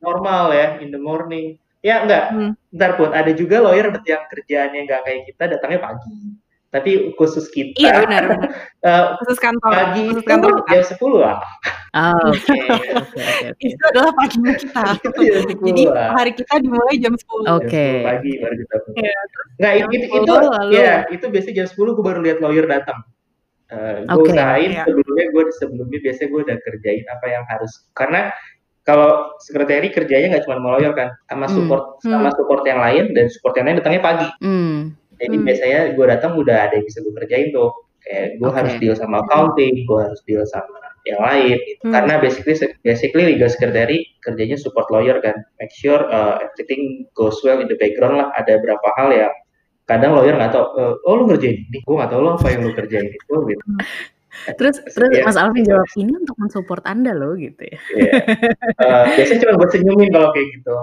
[0.00, 2.52] normal ya in the morning ya enggak Hmm.
[2.70, 6.12] ntar pun ada juga lawyer yang kerjaannya nggak kayak kita datangnya pagi
[6.70, 8.48] tapi khusus kita Iya benar benar.
[8.86, 10.70] eh, Khusus kantor, pagi khusus itu kantor kita.
[10.70, 11.36] jam 10 lah
[11.90, 13.46] Oh, oke, oke, oke, oke.
[13.58, 14.82] Itu adalah paginya kita.
[15.02, 17.26] itu jam 10 Jadi hari kita dimulai jam 10.
[17.50, 17.66] Oke.
[17.66, 18.94] Jam 10 pagi baru kita mulai.
[18.94, 19.18] Iya,
[19.58, 22.66] Nggak, jam itu, 10 itu, lalu ya, itu biasanya jam 10 gue baru lihat lawyer
[22.70, 22.98] datang.
[23.66, 24.30] Eh, gue Oke.
[24.30, 24.82] usahain Iya.
[24.86, 28.20] sebelumnya gue sebelumnya biasanya gue udah kerjain apa yang harus karena
[28.84, 31.54] kalau sekretari kerjanya nggak cuma lawyer kan, sama Hmm.
[31.54, 32.12] support Hmm.
[32.16, 34.28] sama support yang lain dan support yang lain datangnya pagi.
[34.40, 34.96] Hmm.
[35.20, 35.44] Jadi Hmm.
[35.44, 37.70] biasanya gue datang udah ada yang bisa gue kerjain tuh.
[38.00, 38.56] Kayak gue Oke.
[38.56, 41.84] harus deal sama accounting, gue harus deal sama yang lain gitu.
[41.84, 41.92] Hmm.
[41.92, 45.36] Karena basically basically legal secretary kerjanya support lawyer kan.
[45.60, 48.32] Make sure uh, everything goes well in the background lah.
[48.40, 49.32] Ada berapa hal yang
[49.84, 52.60] kadang lawyer nggak tahu, "Eh, oh lu ngerjain ini, gue nggak tahu lo apa yang
[52.64, 53.64] lu kerjain itu gitu.
[54.54, 55.26] Terus terus Iya.
[55.26, 57.78] Mas Alvin jawab ini untuk mensupport Anda loh gitu ya.
[57.98, 58.12] Iya.
[58.78, 60.74] Eh, biasanya cuma buat senyumin kalau kayak gitu.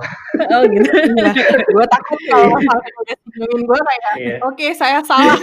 [0.52, 0.90] Oh gitu.
[1.16, 1.32] Iya.
[1.64, 4.36] gue takut kalau Mas Alvin udah senyumin gue kayak, Iya.
[4.44, 5.40] oke saya salah,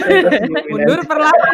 [0.69, 1.53] mundur perlahan.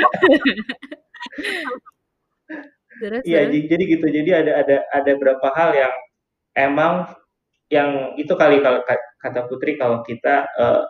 [3.02, 4.06] Terus, Iya, jadi gitu.
[4.06, 5.94] Jadi ada ada ada beberapa hal yang
[6.54, 6.94] emang
[7.72, 10.84] yang itu kali kalau ka- kata Putri kalau kita eh,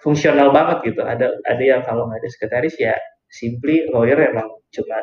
[0.00, 1.04] fungsional banget gitu.
[1.04, 2.96] Ada ada yang kalau nggak ada sekretaris ya
[3.32, 5.00] simply lawyer emang cuma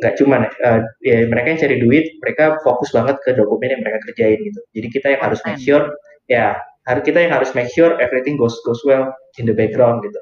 [0.00, 4.00] nggak cuman eh, ya mereka yang cari duit, mereka fokus banget ke dokumen yang mereka
[4.08, 4.60] kerjain gitu.
[4.72, 5.84] Jadi kita yang harus make sure
[6.26, 6.56] ya
[6.88, 10.16] harus kita yang harus make sure everything goes goes well in the background gitu.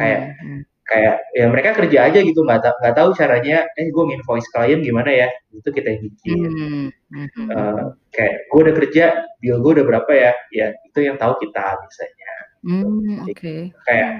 [0.00, 0.62] Kayak Hmm, hmm.
[0.88, 5.12] kayak ya mereka kerja aja gitu nggak nggak tahu caranya eh gue invoice klien gimana
[5.12, 7.48] ya itu kita yang bikin Hmm, hmm.
[7.52, 7.84] Eh,
[8.16, 9.04] kayak gue udah kerja
[9.44, 12.32] bill gue udah berapa ya ya itu yang tahu kita biasanya
[12.64, 13.70] Hmm, oke.
[13.84, 14.10] kayak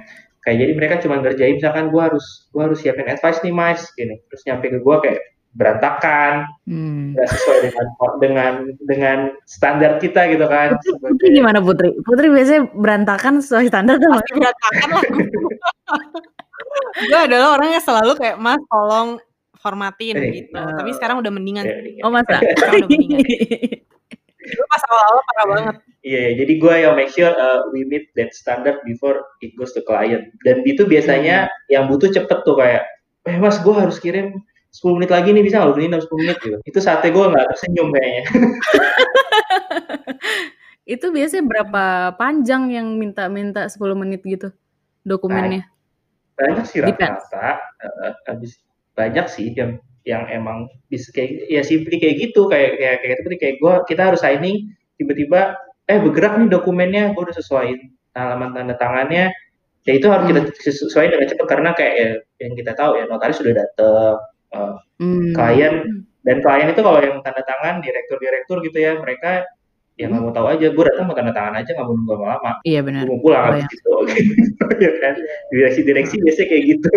[0.48, 4.16] kayak jadi mereka cuma ngerjain misalkan gue harus gue harus siapin advice nih mas gini
[4.24, 7.12] terus nyampe ke gue kayak berantakan Hmm.
[7.12, 11.88] nggak sesuai dengan dengan dengan standar kita gitu kan Putri sebagai gimana Putri?
[12.00, 14.20] Putri biasanya berantakan sesuai standar tuh Mas?
[14.20, 15.04] Pasti berantakan lah
[16.98, 17.18] gue.
[17.18, 19.16] adalah orang yang selalu kayak, mas tolong
[19.56, 20.54] formatin Eh, gitu.
[20.54, 21.64] Tapi sekarang udah mendingan.
[21.64, 21.92] ya, sih.
[21.96, 22.02] ya.
[22.06, 22.38] Oh masa?
[22.38, 23.20] Sekarang udah mendingan.
[24.48, 25.74] Dulu pas awal-awal parah banget.
[26.00, 26.30] Iya, iya.
[26.40, 30.32] jadi gue yang make sure uh, we meet that standard before it goes to client.
[30.42, 32.88] Dan itu biasanya yang butuh cepet tuh kayak,
[33.28, 34.40] eh mas gue harus kirim
[34.72, 36.56] 10 menit lagi nih bisa nggak lu dalam 10 menit gitu.
[36.64, 38.24] Itu saatnya gue nggak tersenyum kayaknya.
[40.96, 41.84] Itu biasanya berapa
[42.16, 44.48] panjang yang minta-minta 10 menit gitu
[45.04, 45.68] dokumennya?
[46.38, 48.56] Banyak sih rata-rata, uh, habis
[48.96, 53.28] banyak sih yang yang emang bisa kayak ya simply kayak gitu kayak kayak kayak itu
[53.36, 55.52] kayak gue kita harus signing tiba-tiba
[55.84, 59.28] eh bergerak nih dokumennya gue udah sesuaiin halaman tanda tangannya.
[59.86, 62.08] Ya itu harus kita sesuaiin dengan cepat karena kayak ya,
[62.44, 64.16] yang kita tahu ya notaris sudah datang
[64.56, 65.30] uh, Hmm.
[65.36, 66.02] klien.
[66.26, 69.46] Dan klien itu kalau yang tanda tangan direktur-direktur gitu ya mereka
[69.96, 70.66] ya nggak mau tahu aja.
[70.74, 72.50] Gue datang mau tanda tangan aja nggak mau nunggu lama-lama.
[72.66, 73.06] Iya benar.
[73.06, 73.64] gue mau pulang Kebayang.
[73.64, 73.92] habis gitu
[74.84, 75.14] ya kan?
[75.54, 76.90] Direksi-direksi biasanya kayak gitu.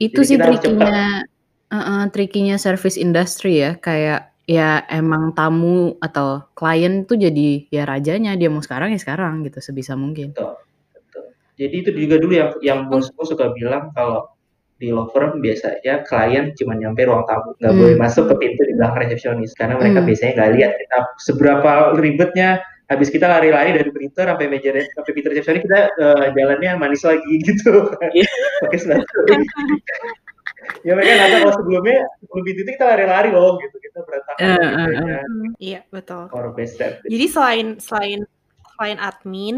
[0.00, 0.96] Itu Jadi sih kita
[1.70, 3.78] trikinya, uh, trikinya service industry ya.
[3.78, 9.46] Kayak ya emang tamu atau klien tuh jadi ya rajanya dia mau sekarang ya sekarang
[9.46, 10.34] gitu sebisa mungkin.
[10.34, 10.58] Betul,
[10.90, 11.22] betul.
[11.54, 14.26] Jadi itu juga dulu yang yang bosku suka bilang kalau
[14.80, 17.78] di law firm biasanya klien cuma nyampe ruang tamu, nggak Hmm.
[17.78, 20.08] boleh masuk ke pintu di belakang resepsionis karena mereka Hmm.
[20.08, 22.48] biasanya nggak lihat kita seberapa ribetnya
[22.90, 27.04] habis kita lari-lari dari printer sampai meja re- sampai pintu resepsionis kita eh, jalannya manis
[27.06, 28.26] lagi gitu Iya.
[28.66, 29.14] pakai sepatu
[30.82, 34.48] ya mereka nggak tahu kalau sebelumnya sebelum itu kita lari-lari loh gitu kita berantakan Eh,
[34.48, 35.20] loh eh, mejanya.
[35.58, 36.22] Iya, betul.
[37.04, 38.20] Jadi selain selain
[38.76, 39.56] selain admin,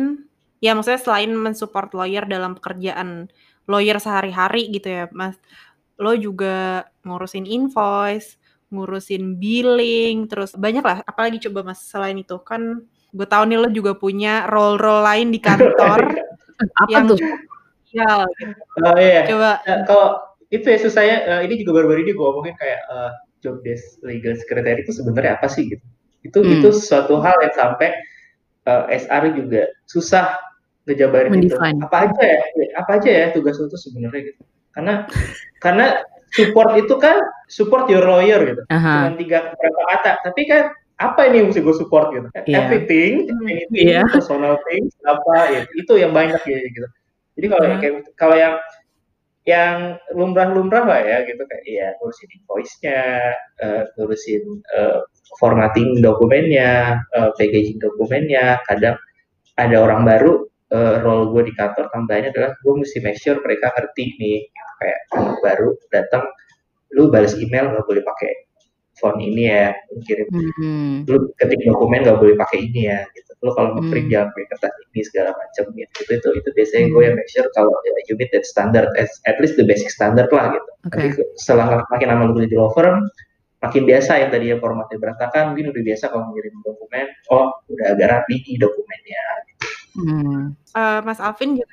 [0.59, 3.31] ya maksudnya selain mensupport lawyer dalam pekerjaan
[3.67, 5.39] lawyer sehari-hari gitu ya, Mas.
[6.03, 8.35] Lo juga ngurusin invoice,
[8.71, 10.99] ngurusin billing, terus banyak lah.
[11.07, 15.39] Apalagi coba Mas selain itu kan gue tahu nih lo juga punya role-role lain di
[15.39, 16.01] kantor
[16.81, 17.21] Apa yang tuh?
[17.21, 18.53] krusial gitu.
[18.81, 19.21] Oh iya.
[19.29, 20.09] Coba Nah, kalau
[20.53, 23.11] itu ya susahnya eh, ini juga baru-baru ini gue omongin kayak eh,
[23.41, 25.85] job desk legal secretary itu sebenarnya apa sih gitu.
[26.23, 26.55] Itu Hmm.
[26.61, 27.89] itu suatu hal yang sampai
[28.63, 30.37] eh, SR juga susah
[30.87, 31.57] ngejabarin itu.
[31.57, 32.41] Apa aja ya?
[32.79, 34.43] Apa aja ya tugas itu sebenarnya gitu.
[34.77, 34.95] Karena
[35.65, 35.87] karena
[36.33, 37.17] support itu kan
[37.49, 38.63] support your lawyer gitu.
[38.69, 39.09] Aha.
[39.09, 42.29] Cuma tiga berapa kata, tapi kan apa ini yang mesti gue support gitu?
[42.47, 42.57] Iya.
[42.69, 43.49] Everything, Hmm.
[43.51, 44.03] anything, Iya.
[44.09, 46.89] personal things, apa ya, itu yang banyak ya gitu.
[47.41, 47.81] Jadi kalau Hmm.
[47.83, 48.55] kayak kalau yang
[49.43, 53.01] yang lumrah-lumrah lah ya gitu kayak ya ngurusin invoice-nya,
[53.59, 54.43] eh, ngurusin
[54.79, 55.01] eh,
[55.43, 58.95] formatting dokumennya, eh, packaging dokumennya, kadang
[59.59, 60.33] ada orang baru
[60.73, 64.73] eh, role gue di kantor tambahannya adalah gue mesti make sure mereka ngerti nih gitu.
[64.81, 65.01] kayak
[65.45, 66.25] baru datang
[66.97, 68.31] lu balas email nggak boleh pakai
[69.01, 69.73] font ini ya
[70.07, 70.29] kirim
[70.61, 71.05] Hmm.
[71.09, 74.13] lu ketik dokumen nggak boleh pakai ini ya gitu lo kalau nge-print Hmm.
[74.15, 76.93] jangan pakai kertas ini segala macam gitu itu itu itu biasanya Hmm.
[76.95, 79.91] gue yang make sure kalau ya, you meet that standard as, at least the basic
[79.91, 80.95] standard lah gitu Oke.
[80.95, 83.03] Nanti ke- setelah makin lama lu kerja di law firm
[83.59, 88.09] makin biasa yang tadinya formatnya berantakan mungkin udah biasa kalau ngirim dokumen oh udah agak
[88.09, 89.23] rapi nih dokumennya
[89.93, 90.57] Hmm.
[90.73, 91.69] Eh, Mas Alvin juga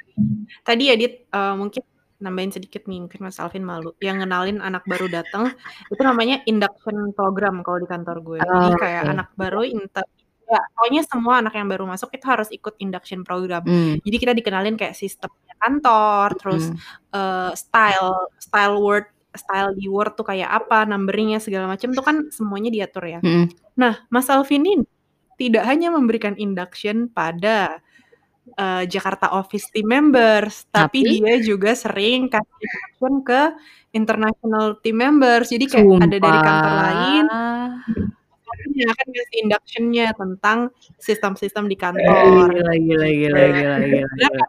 [0.61, 1.79] tadi ya Dit eh, mungkin
[2.19, 5.55] nambahin sedikit nih mungkin Mas Alvin malu yang ngenalin anak baru datang
[5.87, 9.11] itu namanya induction program kalau di kantor gue jadi Oh, kayak oke.
[9.13, 10.03] anak baru inter
[10.49, 14.01] ya pokoknya semua anak yang baru masuk itu harus ikut induction program Hmm.
[14.01, 16.77] jadi kita dikenalin kayak sistemnya kantor terus Hmm.
[17.13, 22.33] eh, style style word style di word tuh kayak apa numberingnya segala macam tuh kan
[22.33, 23.45] semuanya diatur ya Hmm.
[23.77, 24.83] Nah, Mas Alvin ini
[25.39, 27.79] tidak hanya memberikan induction pada
[28.57, 31.21] eh, Jakarta Office team members, tapi, Tapi?
[31.21, 33.41] dia juga sering kasih induction ke
[33.93, 35.53] international team members.
[35.53, 37.25] Jadi kayak ada dari kantor lain,
[38.75, 40.57] Yang akan ngasih inductionnya tentang
[40.99, 42.23] sistem-sistem di Eh, kantor.
[42.51, 44.45] Gila, gila, gila, gila, gila, gila.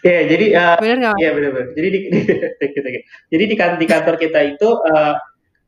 [0.00, 1.12] ya jadi eh, Bener?
[1.20, 1.68] Iya benar-benar.
[1.76, 1.98] Jadi di,
[2.96, 3.02] you.
[3.36, 5.14] Jadi di, kan- di kantor kita itu eh,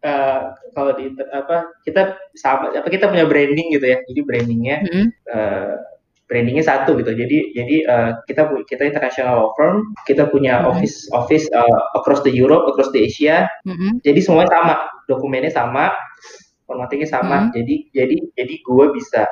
[0.02, 0.40] eh,
[0.72, 3.98] kalau di apa kita sama apa kita punya branding gitu ya.
[4.08, 5.06] Jadi brandingnya Hmm.
[5.28, 5.72] eh,
[6.24, 7.12] brandingnya satu gitu.
[7.12, 9.84] Jadi jadi eh, kita kita international law firm.
[10.08, 10.68] Kita punya Mhm.
[10.72, 13.44] office office eh, across the Europe, across the Asia.
[13.68, 14.00] Hmm.
[14.00, 14.74] Jadi semuanya sama,
[15.04, 15.92] dokumennya sama,
[16.64, 17.48] formattingnya sama.
[17.48, 17.50] Mhm.
[17.56, 19.22] Jadi jadi jadi gue bisa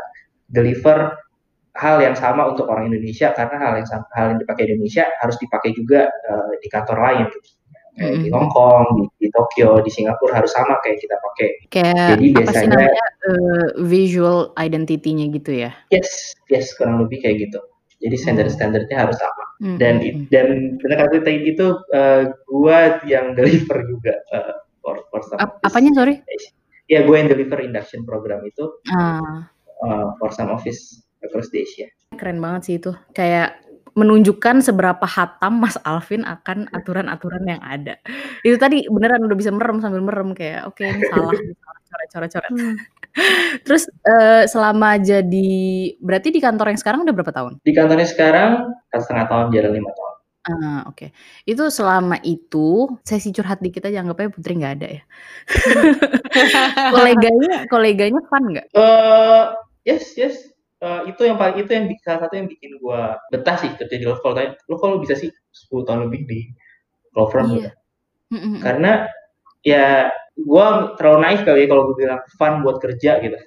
[0.49, 1.17] deliver
[1.73, 5.09] hal yang sama untuk orang Indonesia karena hal yang sama, hal yang dipakai di Indonesia
[5.25, 7.39] harus dipakai juga eh, di kantor lain gitu.
[7.93, 8.33] Di Mhm.
[8.33, 11.49] Hong Kong, di, di Tokyo, di Singapura harus sama kayak kita pakai.
[11.69, 15.71] Kayak Jadi apa sih biasanya namanya eh, visual identity-nya gitu ya?
[15.93, 17.61] yes, yes kurang lebih kayak gitu.
[18.01, 19.45] Jadi standar-standarnya harus sama.
[19.63, 20.27] Hmm, Dan hmm, hmm.
[20.33, 20.47] dan
[20.81, 26.25] benar kata itu eh, gua yang deliver juga eh, for for Ap- apanya sorry?
[26.91, 29.47] Ya gue yang deliver induction program itu Ah,
[29.87, 31.89] eh, for some office across the Asia.
[32.13, 32.93] keren banget sih itu.
[33.17, 33.57] Kayak
[33.93, 38.01] menunjukkan seberapa hatam Mas Alvin akan aturan-aturan yang ada.
[38.41, 41.53] Itu tadi beneran udah bisa merem sambil merem kayak oke ini salah, ini
[41.89, 42.53] salah coret-coret.
[42.53, 42.77] Hmm.
[43.69, 45.53] Terus eh, selama jadi
[46.01, 47.53] berarti di kantor yang sekarang udah berapa tahun?
[47.61, 48.51] Di kantornya sekarang
[48.89, 50.12] setengah tahun jalan lima tahun.
[50.43, 51.15] Ah, oke.
[51.47, 55.03] Itu selama itu sesi curhat dikit aja anggapnya Putri nggak ada ya.
[56.91, 58.67] koleganya, koleganya fun nggak?
[58.75, 59.45] Eh
[59.87, 60.37] yes yes
[60.83, 64.03] Eh, itu yang paling itu yang bi- salah satu yang bikin gua betah sih kerja
[64.03, 64.11] di.
[64.35, 66.41] Tanya, Lo kalau bisa sih 10 tahun lebih di
[67.15, 67.71] law firm Iya.
[68.35, 68.59] Mm, mm, mm.
[68.67, 68.93] karena
[69.63, 70.11] ya
[70.43, 73.37] gua terlalu naif kali ya kalau gue bilang fun buat kerja gitu.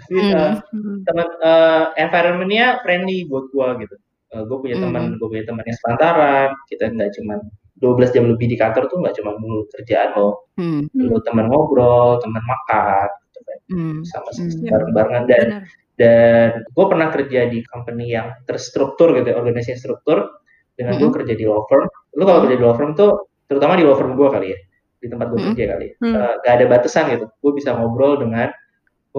[0.00, 0.32] Tapi Hmm.
[0.40, 0.98] eh, Hmm.
[1.04, 4.00] teman eh, environment-nya friendly buat gua gitu.
[4.32, 4.84] Gue punya Hmm.
[4.92, 6.48] teman, gue punya teman yang sepantaran.
[6.68, 7.34] Kita nggak cuma
[7.78, 12.18] 12 jam lebih di kantor tuh nggak cuma mulu kerjaan lo, Hmm, lo teman ngobrol,
[12.20, 14.66] teman makan, gitu kan, hmm, sama hmm.
[14.66, 15.62] bareng-barengan dan Benar.
[15.98, 20.42] dan gue pernah kerja di company yang terstruktur gitu, organisasi struktur
[20.78, 21.16] dengan gue Mhm.
[21.22, 21.86] kerja di law firm.
[22.18, 24.58] Lu kalau kerja di law firm tuh, terutama di law firm gue kali ya,
[24.98, 25.46] di tempat gue Mhm.
[25.54, 26.14] kerja kali ya, Hmm.
[26.18, 27.26] eh, gak ada batasan gitu.
[27.42, 28.50] Gue bisa ngobrol dengan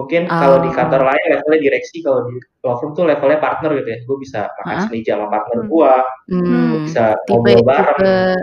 [0.00, 0.74] mungkin kalau di Ah.
[0.74, 3.98] kantor lain levelnya direksi, kalau di law firm tuh levelnya partner gitu ya.
[4.02, 4.82] Gue bisa makan Ah.
[4.88, 5.68] semeja sama partner Hmm.
[5.68, 5.92] gue,
[6.32, 8.36] Hmm, bisa tipe ngobrol bareng.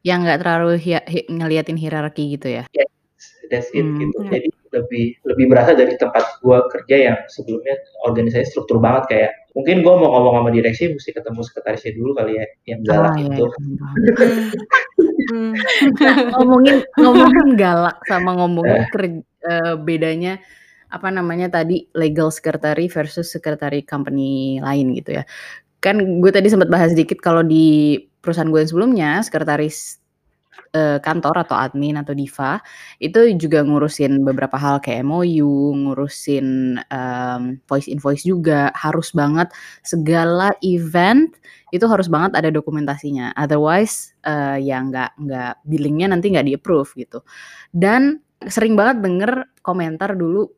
[0.00, 2.64] yang nggak terlalu hi- hi- ngeliatin hierarki gitu ya.
[3.50, 3.98] That's it Hmm.
[3.98, 4.16] gitu.
[4.22, 4.30] Iya.
[4.38, 7.74] Jadi lebih lebih berasa dari tempat gue kerja yang sebelumnya
[8.06, 12.38] organisasi struktur banget kayak mungkin gue mau ngomong sama direksi mesti ketemu sekretarisnya dulu kali
[12.38, 13.44] ya yang galak Ah, iya, itu.
[13.44, 13.96] iya, paham, paham.
[15.30, 15.52] Hmm.
[16.38, 20.38] ngomongin ngomongin galak sama ngomongin ker- eh, bedanya
[20.90, 25.24] apa namanya tadi legal secretary versus secretary company lain gitu ya.
[25.80, 30.00] Kan gue tadi sempat bahas dikit kalau di perusahaan gue yang sebelumnya sekretaris
[30.76, 32.60] eh, kantor atau admin atau diva
[33.00, 39.48] itu juga ngurusin beberapa hal kayak MOU, ngurusin em, voice invoice juga harus banget
[39.82, 41.32] segala event
[41.72, 43.32] itu harus banget ada dokumentasinya.
[43.38, 47.22] Otherwise eh, ya nggak nggak billingnya nanti nggak di approve gitu.
[47.72, 50.48] Dan sering banget denger komentar dulu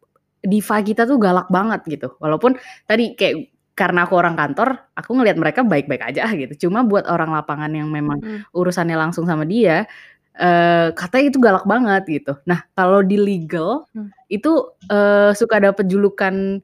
[0.42, 2.14] diva kita tuh galak banget gitu.
[2.18, 6.68] Walaupun tadi kayak karena aku orang kantor, aku ngelihat mereka baik-baik aja gitu.
[6.68, 8.40] Cuma buat orang lapangan yang memang Hmm.
[8.52, 9.88] urusannya langsung sama dia,
[10.36, 12.32] eh katanya itu galak banget gitu.
[12.44, 14.12] Nah kalau di legal Hmm.
[14.28, 14.52] itu
[14.92, 16.60] eh, suka dapet julukan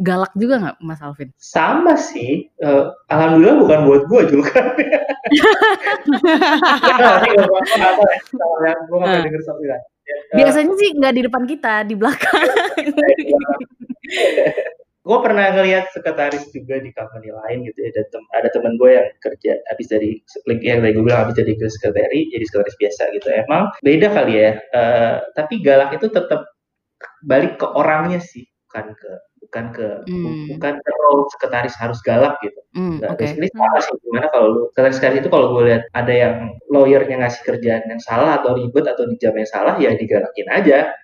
[0.00, 1.28] galak juga nggak Mas Alvin?
[1.36, 4.56] Sama sih, eh, alhamdulillah bukan buat gue juga.
[8.88, 9.22] Gue nggak Ah.
[9.24, 9.40] denger.
[10.34, 12.40] Biasanya sih nggak di depan kita, di belakang.
[15.00, 17.90] gue pernah ngelihat sekretaris juga di company lain gitu ya.
[17.90, 21.40] Ada, tem ada teman gue yang kerja habis dari link yang dari gue bilang habis
[21.40, 23.26] dari sekretari jadi sekretaris biasa gitu.
[23.32, 24.60] Emang beda kali ya.
[24.60, 26.46] Eh, tapi galak itu tetap
[27.24, 28.46] balik ke orangnya sih.
[28.70, 29.10] bukan ke
[29.50, 30.46] bukan ke Hmm.
[30.54, 32.54] bukan ke role sekretaris harus galak gitu.
[32.72, 33.18] Hmm, Nggak, oke.
[33.18, 36.34] basically sama sih gimana kalau lu sekretaris itu kalau gue lihat ada yang
[36.70, 40.94] lawyernya ngasih kerjaan yang salah atau ribet atau di jam yang salah ya digalakin aja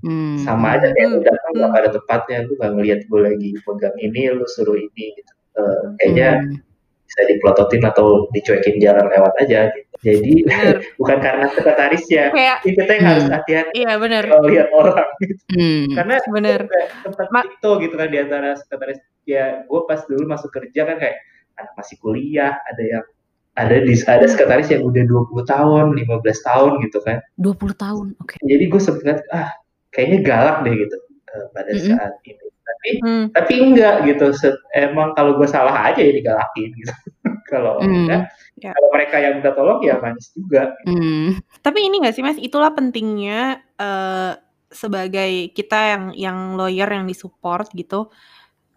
[0.00, 0.38] Hmm.
[0.40, 1.20] sama aja kayak Hmm.
[1.20, 1.76] udah kan nggak Hmm.
[1.76, 6.28] pada tempatnya lu nggak ngelihat gue lagi pegang ini lu suruh ini gitu Eh, kayaknya
[6.40, 6.56] Hmm.
[7.04, 10.76] bisa dipelototin atau dicuekin jalan lewat aja gitu jadi Bener.
[11.00, 13.34] bukan karena sekretarisnya Kayak ini kita yang harus Hmm.
[13.34, 14.24] hati-hati iya bener.
[14.26, 15.42] kalau lihat orang gitu.
[15.50, 15.84] Hmm.
[15.94, 16.60] karena Bener.
[16.66, 20.80] kayak tempat Ma- itu gitu kan di antara sekretaris ya gue pas dulu masuk kerja
[20.84, 21.16] kan kayak
[21.54, 23.04] anak masih kuliah ada yang
[23.52, 26.08] ada di ada sekretaris yang udah 20 tahun 15
[26.42, 28.06] tahun gitu kan 20 tahun.
[28.18, 28.34] Oke.
[28.40, 29.52] jadi gue sempet ah
[29.88, 30.96] kayaknya galak deh gitu
[31.28, 31.86] eh, pada Mm-mm.
[31.86, 33.24] saat ini tapi Hmm.
[33.30, 34.26] tapi enggak gitu
[34.72, 36.92] emang kalau gue salah aja ya digalakin gitu
[37.52, 38.08] kalau Hmm.
[38.08, 38.72] enggak Ya.
[38.78, 41.42] kalau mereka yang minta tolong ya manis juga Hmm.
[41.58, 44.32] Tapi ini gak sih Mas, itulah pentingnya eh,
[44.72, 48.08] sebagai kita yang yang lawyer yang disupport gitu,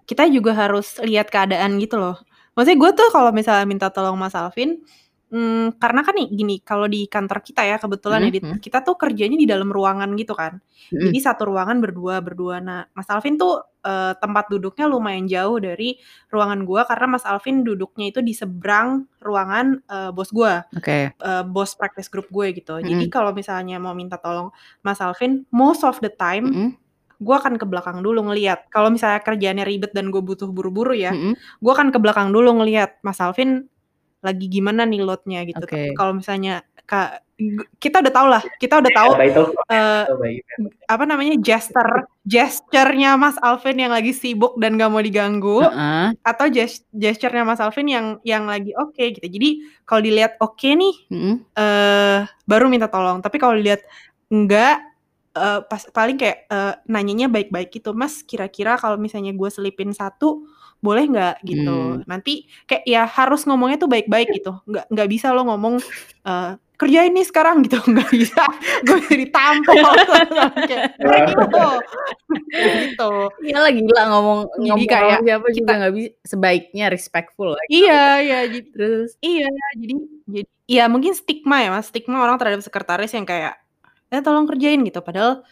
[0.05, 2.19] kita juga harus lihat keadaan gitu loh.
[2.53, 4.79] Maksudnya gue tuh kalau misalnya minta tolong Mas Alvin,
[5.31, 8.59] hmm, karena kan nih gini, kalau di kantor kita ya kebetulan ya, Hmm, Dit, hmm.
[8.61, 10.59] kita tuh kerjanya di dalam ruangan gitu kan.
[10.91, 11.09] Hmm.
[11.09, 12.61] Jadi satu ruangan berdua berdua.
[12.63, 16.01] Nah, Mas Alvin tuh eh, tempat duduknya lumayan jauh dari
[16.33, 21.13] ruangan gua karena Mas Alvin duduknya itu di seberang ruangan eh, bos gua Oke.
[21.13, 22.81] eh, bos practice group gue gitu.
[22.81, 23.13] Jadi Mm-mm.
[23.13, 24.49] kalau misalnya mau minta tolong
[24.81, 26.69] Mas Alvin, most of the time Mm-mm.
[27.15, 28.67] gue akan ke belakang dulu ngeliat.
[28.73, 31.33] Kalau misalnya kerjaannya ribet dan gue butuh buru-buru ya, Mm-mm.
[31.37, 33.69] gue akan ke belakang dulu ngeliat Mas Alvin
[34.25, 35.61] lagi gimana nih loadnya gitu.
[35.63, 37.21] Tapi Kalau misalnya ka-
[37.83, 40.71] kita udah tahu lah, kita udah tahu telepon eh, atau email.
[40.87, 46.15] apa namanya gesture gesturenya Mas Alvin yang lagi sibuk dan gak mau diganggu Heeh.
[46.23, 49.27] atau ges- gesturenya Mas Alvin yang yang lagi oke gitu.
[49.27, 51.35] Jadi kalau dilihat oke nih Mm-mm.
[51.59, 53.19] eh baru minta tolong.
[53.19, 53.83] Tapi kalau dilihat
[54.31, 54.79] enggak,
[55.35, 58.23] eh, pas paling kayak eh, nanyanya baik-baik gitu, Mas.
[58.23, 60.47] Kira-kira kalau misalnya gue selipin satu,
[60.85, 61.97] boleh nggak gitu.
[61.97, 62.05] Hmm.
[62.05, 64.61] Nanti kayak ya harus ngomongnya tuh baik-baik gitu.
[64.69, 65.81] Nggak nggak bisa lo ngomong
[66.23, 68.43] eh, kerjain nih sekarang gitu, nggak bisa.
[68.85, 69.73] Gue jadi tampol
[70.69, 71.69] kayak "Pergi lo."
[72.45, 73.11] gitu.
[73.41, 77.63] Iya lah gila ngomong Jadi ngomong kayak siapa kita- nggak bisa sebaiknya respectful lah.
[77.71, 78.37] Iya, iya.
[78.45, 79.93] Jadi Terus Iya, jadi
[80.27, 83.55] jadi ya mungkin stigma ya Mas, stigma orang terhadap sekretaris yang kayak,
[84.09, 84.99] "Eh, tolong kerjain," gitu.
[84.99, 85.45] Padahal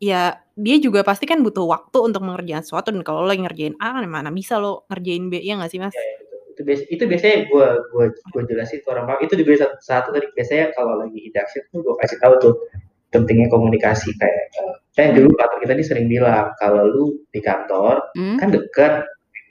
[0.00, 3.76] ya dia juga pasti kan butuh waktu untuk mengerjakan sesuatu dan kalau lo lagi ngerjain
[3.78, 5.92] A, mana bisa lo ngerjain B, ya nggak sih Mas?
[5.92, 6.04] Ya,
[6.56, 10.26] itu bias- itu biasanya gue gue gue jelasin ke orang itu juga satu, satu tadi
[10.36, 12.54] biasanya kalau lagi induction tuh gue kasih tahu tuh
[13.10, 18.04] pentingnya komunikasi kayak eh, kayak dulu kantor kita ini sering bilang kalau lu di kantor
[18.14, 18.36] hmm?
[18.38, 18.92] kan deket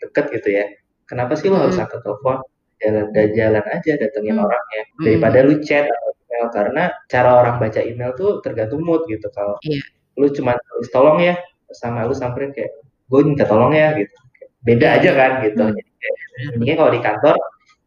[0.06, 0.66] deket gitu ya
[1.10, 1.84] kenapa sih harus Hmm.
[1.90, 2.38] angkat telepon
[2.80, 4.46] jalan jalan aja datengin Hmm.
[4.48, 5.04] orangnya Hmm.
[5.04, 9.58] daripada lu chat atau email karena cara orang baca email tuh tergantung mood gitu kalau
[9.66, 9.82] Iya.
[10.20, 11.40] Lu cuma tulis tolong ya
[11.72, 12.76] sama lu samperin kayak
[13.10, 14.12] gue minta tolong ya gitu.
[14.60, 15.64] Beda aja kan gitu.
[15.64, 15.74] Hmm.
[15.74, 16.16] Jadi kayak,
[16.60, 17.36] mendingan kalau di kantor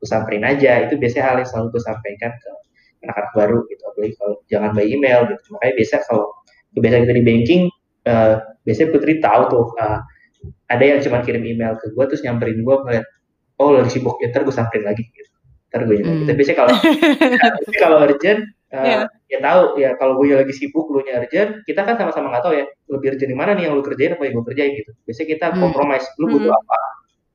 [0.00, 0.72] gue samperin aja.
[0.88, 2.50] Itu biasanya hal yang selalu gue sampaikan ke
[3.04, 3.82] anak-anak baru gitu.
[3.84, 5.44] Apalagi kalau jangan by email gitu.
[5.54, 6.24] Makanya biasa kalau
[6.72, 7.62] kebiasaan kita di banking
[8.08, 9.98] eh, biasanya Putri tahu tuh eh,
[10.72, 13.06] ada yang cuma kirim email ke gue terus nyamperin gue ngeliat
[13.60, 15.30] oh lagi sibuk ya ntar gue samperin lagi gitu.
[15.70, 16.20] Ntar gue email Hmm.
[16.26, 16.72] gitu biasanya kalau
[17.62, 18.40] tapi kalau urgent
[18.72, 18.98] eh, Iya.
[19.32, 22.52] Ya tahu ya kalau gue lagi sibuk lu nya urgent kita kan sama-sama nggak tahu
[22.52, 25.28] ya lebih urgent di mana nih yang lu kerjain apa yang gue kerjain gitu biasanya
[25.32, 25.60] kita Hmm.
[25.64, 26.60] kompromis lu butuh Hmm.
[26.60, 26.78] apa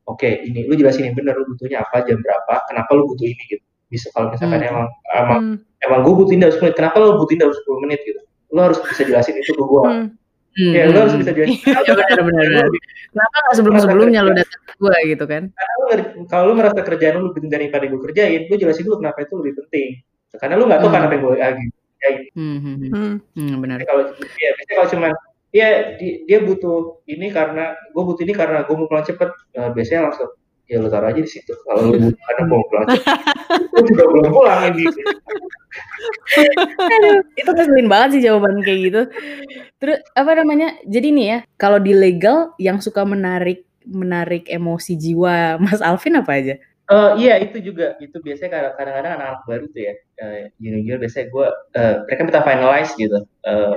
[0.08, 3.44] oke ini lu jelasin yang benar lu butuhnya apa jam berapa kenapa lu butuh ini
[3.50, 4.70] gitu bisa kalau misalkan Hmm.
[4.70, 8.00] emang emang Hmm, emang gue butuhin dalam 10 menit kenapa lu butuhin dalam 10 menit
[8.06, 8.22] gitu
[8.54, 10.08] lu harus bisa jelasin itu ke gue hmm.
[10.54, 10.74] Hmm.
[10.78, 11.58] ya lu harus bisa jelasin
[11.88, 12.68] Ya benar benar.
[13.08, 15.44] Kenapa nggak sebelum sebelumnya lu datang ke gue gitu kan?
[15.50, 15.86] Karena lu
[16.28, 19.34] kalau lu merasa kerjaan lu lebih penting daripada gue kerjain lu jelasin dulu kenapa itu
[19.42, 19.90] lebih penting
[20.38, 20.96] karena lu nggak tahu Hmm.
[20.96, 21.66] kan apa yang gue lagi
[21.98, 22.92] kerjain Hmm, hmm, hmm.
[22.94, 23.16] Hmm.
[23.34, 23.78] Hmm, benar.
[23.84, 24.04] Kalau
[24.38, 25.12] ya biasanya kalau cuman
[25.50, 29.70] ya di- dia butuh ini karena gue butuh ini karena gue mau pulang cepet Eh,
[29.74, 30.30] biasanya langsung
[30.68, 32.88] ya lu taruh aja di situ kalau lu butuh karena gue mau pulang
[33.72, 34.86] gue juga belum pulang ini
[36.94, 39.02] Aduh, itu ngeselin banget sih jawaban kayak gitu.
[39.78, 40.78] Terus apa namanya?
[40.86, 46.32] Jadi nih ya, kalau di legal yang suka menarik menarik emosi jiwa Mas Alvin apa
[46.36, 46.56] aja?
[46.88, 51.28] Eh, iya itu juga itu biasanya kadang- kadang-kadang anak-anak baru tuh ya eh, junior biasanya
[51.28, 53.20] gue eh, mereka minta finalize gitu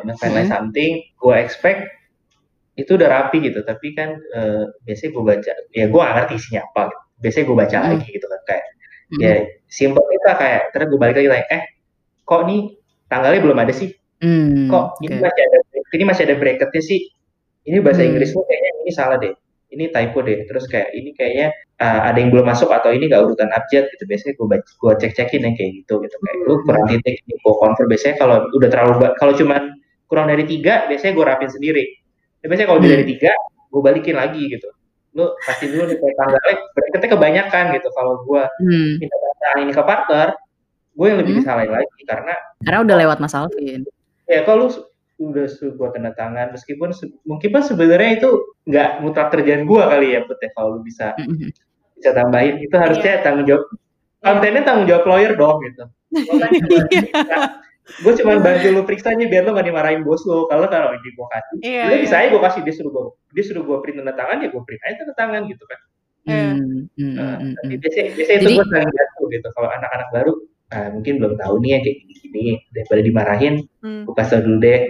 [0.01, 0.55] minta finalize Hmm.
[0.55, 1.91] something gue expect
[2.79, 6.63] itu udah rapi gitu tapi kan eh, biasanya gue baca ya gue gak ngerti isinya
[6.65, 6.99] apa gitu.
[7.19, 7.89] biasanya gue baca Hmm.
[7.91, 8.65] lagi gitu kan kayak
[9.11, 9.19] Hmm.
[9.19, 9.33] ya
[9.67, 11.63] simple kita kayak terus gue balik lagi tanya eh
[12.23, 12.61] kok nih
[13.07, 13.91] tanggalnya belum ada sih
[14.23, 15.25] Hmm, kok ini oke.
[15.27, 15.59] masih ada
[15.91, 17.01] ini masih ada bracketnya sih
[17.67, 18.15] ini bahasa Hmm.
[18.15, 19.35] Inggris lu kayaknya ini salah deh
[19.71, 23.23] ini typo deh terus kayak ini kayaknya uh, ada yang belum masuk atau ini gak
[23.23, 26.55] urutan abjad gitu biasanya gue baca gue cek cekin yang kayak gitu gitu kayak lu
[26.67, 29.63] kurang titik gue confirm biasanya kalau udah terlalu kalau cuman
[30.11, 31.85] kurang dari tiga biasanya gue rapin sendiri
[32.41, 32.97] Tapi biasanya kalau lebih Hmm.
[32.99, 33.33] dari tiga
[33.71, 34.69] gue balikin lagi gitu
[35.11, 38.91] lu pasti dulu nih kayak tanggalnya berarti kebanyakan gitu kalau gue Hmm.
[38.99, 40.29] minta data ini ke partner
[40.91, 41.41] gue yang lebih Hmm.
[41.43, 43.87] disalahin lagi karena Karena udah lewat Mas Alvin.
[44.27, 44.69] ya kalau lu
[45.23, 48.31] udah suruh gue tanda tangan meskipun se- mungkin sebenarnya itu
[48.65, 51.53] nggak mutlak kerjaan gue kali ya Put ya kalau lu bisa Mhm.
[51.95, 53.23] bisa tambahin itu harusnya Iya.
[53.23, 53.65] tanggung jawab
[54.19, 55.85] kontennya tanggung jawab lawyer dong gitu
[58.01, 61.11] gue cuma bantu lu periksa aja biar lu gak dimarahin bos lu kalau kalau di
[61.11, 62.03] gue kasih Iya, Udah iya.
[62.03, 64.63] bisa aja gue kasih dia suruh gue dia suruh gue print tanda tangan ya gue
[64.63, 65.81] print aja tanda tangan gitu kan
[66.21, 66.53] Iya.
[66.53, 67.81] Hmm, hmm, Nah, hmm, tapi hmm.
[67.81, 70.33] biasanya, biasanya itu Jadi- gue sering jatuh gitu kalau anak-anak baru
[70.71, 72.47] nah, mungkin belum tahu nih ya kayak gini-gini.
[72.71, 73.55] Daripada dimarahin.
[73.83, 74.03] Hmm.
[74.07, 74.81] gue kasih dulu deh.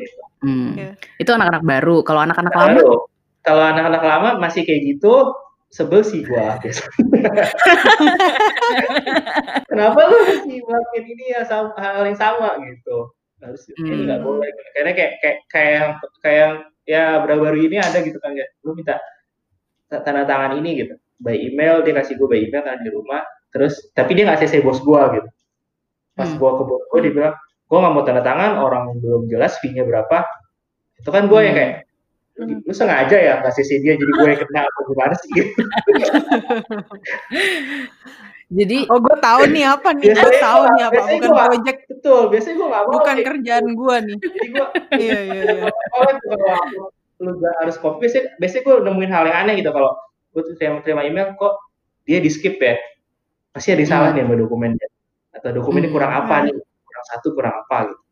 [0.41, 0.73] Hmm.
[0.77, 0.91] Iya.
[1.21, 1.97] Itu anak-anak baru.
[2.05, 2.81] Kalau anak-anak lama,
[3.41, 5.33] kalau anak-anak lama masih kayak gitu
[5.71, 6.35] sebel sih gue
[9.71, 13.15] kenapa lu masih melakukan ini ya sama, hal yang sama gitu?
[13.41, 14.05] Harus ini Hmm.
[14.11, 14.51] nggak boleh.
[14.77, 16.55] Karena kayak kayak kayak yang kayak yang
[16.89, 18.99] ya baru-baru ini ada gitu kan ya lu minta
[19.89, 20.95] ta- tanda tangan ini gitu.
[21.21, 23.23] By email dia kasih gue by email kan di rumah.
[23.55, 25.29] Terus tapi dia nggak cc bos gue gitu
[26.21, 26.37] pas Hmm.
[26.37, 29.83] gue ke bos gue dia bilang gue nggak mau tanda tangan orang belum jelas fee-nya
[29.83, 30.27] berapa
[30.97, 31.61] itu kan gue yang Hmm.
[31.61, 31.75] kayak
[32.37, 35.51] lu, lu sengaja ya nggak cc dia jadi gue yang kena apa gimana sih gitu
[38.51, 40.11] jadi Oh, gue tahu nih apa nih.
[40.11, 41.01] Gue tahu nih apa.
[41.07, 43.79] Bukan gua- project, betul biasanya gue nggak mau bukan kayak kerjaan gitu.
[43.79, 44.17] gue nih.
[44.19, 44.67] jadi gue
[45.03, 45.65] Iya, iya, iya.
[45.71, 45.99] aku
[47.21, 49.91] lu gak harus copy biasanya, biasanya gue nemuin hal yang aneh gitu kalau
[50.33, 51.55] gue terima, terima email kok
[52.03, 52.75] dia di skip ya
[53.51, 54.17] pasti ada salah Hmm.
[54.17, 54.89] nih sama dokumennya
[55.33, 55.97] atau dokumennya Hmm.
[55.97, 56.45] kurang apa Hmm.
[56.49, 58.03] nih kurang satu kurang apa gitu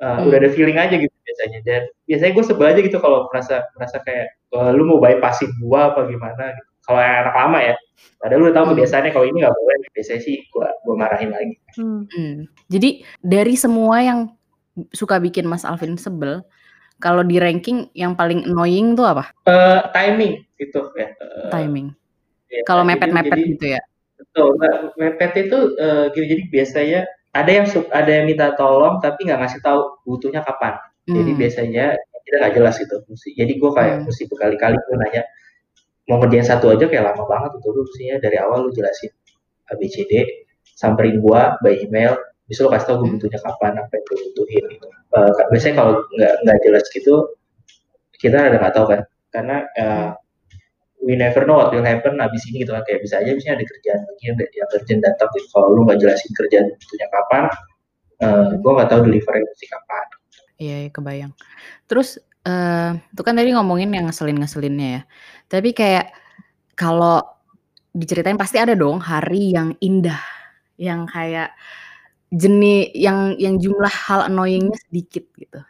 [0.00, 0.32] Uh, Hmm.
[0.32, 4.00] udah ada feeling aja gitu biasanya dan biasanya gue sebel aja gitu kalau merasa merasa
[4.00, 7.74] kayak "Wah, lu mau bypassin gua apa gimana gitu kalau yang anak lama ya
[8.16, 8.72] padahal lu udah tahu Hmm.
[8.72, 12.08] kebiasaannya kalau ini nggak boleh biasanya sih gua gua marahin lagi Hmm.
[12.08, 12.48] Hmm.
[12.72, 12.90] Jadi
[13.20, 14.32] dari semua yang
[14.88, 16.40] suka bikin Mas Alvin sebel,
[16.96, 19.36] kalau di ranking yang paling annoying tuh apa?
[19.44, 21.92] Eh, timing gitu ya Eh, Timing.
[22.48, 23.80] ya, Kalau mepet-mepet gitu ya.
[24.30, 24.74] Betul, Mbak.
[24.94, 27.00] mepet itu eh, gini jadi biasanya
[27.34, 30.78] ada yang su- ada yang minta tolong tapi nggak ngasih tahu butuhnya kapan.
[31.10, 31.38] Jadi Hmm.
[31.40, 31.84] biasanya
[32.26, 32.96] kita nggak jelas gitu.
[33.10, 34.04] Mesti, jadi gue kayak Hmm.
[34.06, 35.22] mesti berkali-kali gue nanya
[36.06, 37.82] mau ngerjain satu aja kayak lama banget itu lu
[38.22, 39.10] dari awal lu jelasin
[39.70, 40.12] ABCD
[40.74, 42.18] samperin gua by email
[42.50, 43.14] bisa lu kasih tau gue Hmm.
[43.18, 44.86] butuhnya kapan apa yang gue butuhin gitu.
[44.90, 47.14] Eh, biasanya kalau nggak nggak jelas gitu
[48.22, 49.00] kita ada nggak tahu kan
[49.34, 50.08] karena eh,
[51.04, 53.66] we never know what will happen abis ini gitu kan kayak bisa aja misalnya ada
[53.66, 55.46] kerjaan lagi yang, yang urgent datang gitu.
[55.52, 57.42] kalau lu nggak jelasin kerjaan butuhnya kapan
[58.20, 60.06] eh gue nggak tahu delivery mesti kapan
[60.60, 61.32] Iya, iya, kebayang.
[61.88, 65.02] Terus eh itu kan tadi ngomongin yang ngeselin-ngeselinnya ya.
[65.48, 66.12] Tapi kayak
[66.76, 67.24] kalau
[67.96, 70.20] diceritain pasti ada dong hari yang indah,
[70.76, 71.56] yang kayak
[72.30, 75.60] jenis yang yang jumlah hal annoyingnya sedikit gitu.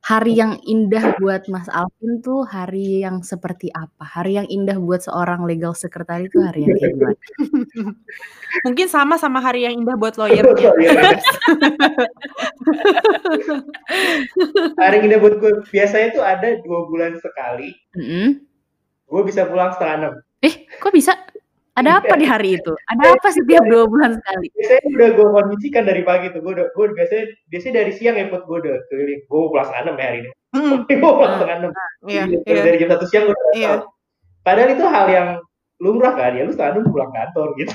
[0.00, 4.00] Hari yang indah buat Mas Alvin tuh hari yang seperti apa?
[4.00, 7.18] Hari yang indah buat seorang legal secretary itu hari yang kayak gimana?
[8.66, 10.72] Mungkin sama sama hari yang indah buat lawyernya.
[10.80, 11.20] Iya.
[14.80, 18.40] hari ini buat gue biasanya tuh ada dua bulan sekali Mm-mm.
[19.10, 21.12] gue bisa pulang setengah enam Eh, kok bisa?
[21.80, 22.72] Ada apa di hari itu?
[22.86, 24.46] Ada apa setiap dua bulan sekali?
[24.52, 28.28] biasanya udah gue kondisikan dari pagi tuh gue udah gue biasanya biasanya dari siang ya
[28.28, 31.56] buat gue udah keliling gue pulang setengah enam ya hari ini Hmm, gue pulang setengah
[31.58, 31.70] enam
[32.02, 32.62] Iya, Jadi, iya.
[32.62, 33.70] dari jam satu siang gue udah Iya.
[33.70, 33.80] tahu.
[34.40, 35.28] padahal itu hal yang
[35.78, 37.74] lumrah kan ya lu setengah enam pulang kantor gitu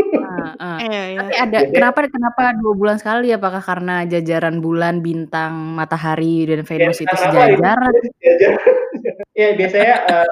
[0.00, 0.78] Ah, ah.
[0.80, 1.18] Iya, iya.
[1.20, 3.28] Tapi ada Jadi- kenapa kenapa dua bulan sekali?
[3.30, 7.60] Apakah karena jajaran bulan, bintang, matahari dan Venus itu kenapa itu?
[7.60, 7.92] sejajaran?
[9.36, 10.28] Ya biasanya eh,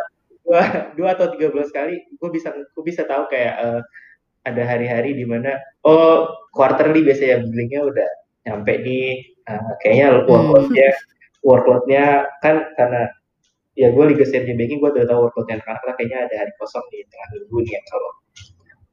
[0.48, 0.62] dua,
[0.96, 3.80] dua atau tiga bulan sekali gue bisa gue bisa tahu kayak eh,
[4.48, 8.08] ada hari-hari di mana oh quarterly biasanya billingnya udah
[8.48, 9.08] nyampe nih
[9.44, 10.88] eh, kayaknya workloadnya
[11.44, 12.04] workloadnya
[12.40, 13.12] kan karena
[13.76, 17.04] ya gue liga senior banking gue udah tahu workloadnya anak-anak kayaknya ada hari kosong di
[17.06, 18.10] tengah minggu nih ya kalau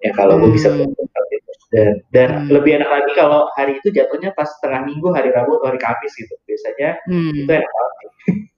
[0.04, 0.84] ya kalau gue bisa Hmm.
[0.86, 2.48] melakukan itu dan dan Hmm.
[2.52, 6.14] lebih enak lagi kalau hari itu jatuhnya pas tengah minggu hari Rabu atau hari Kamis
[6.20, 7.32] gitu biasanya Hmm.
[7.34, 7.94] itu enak banget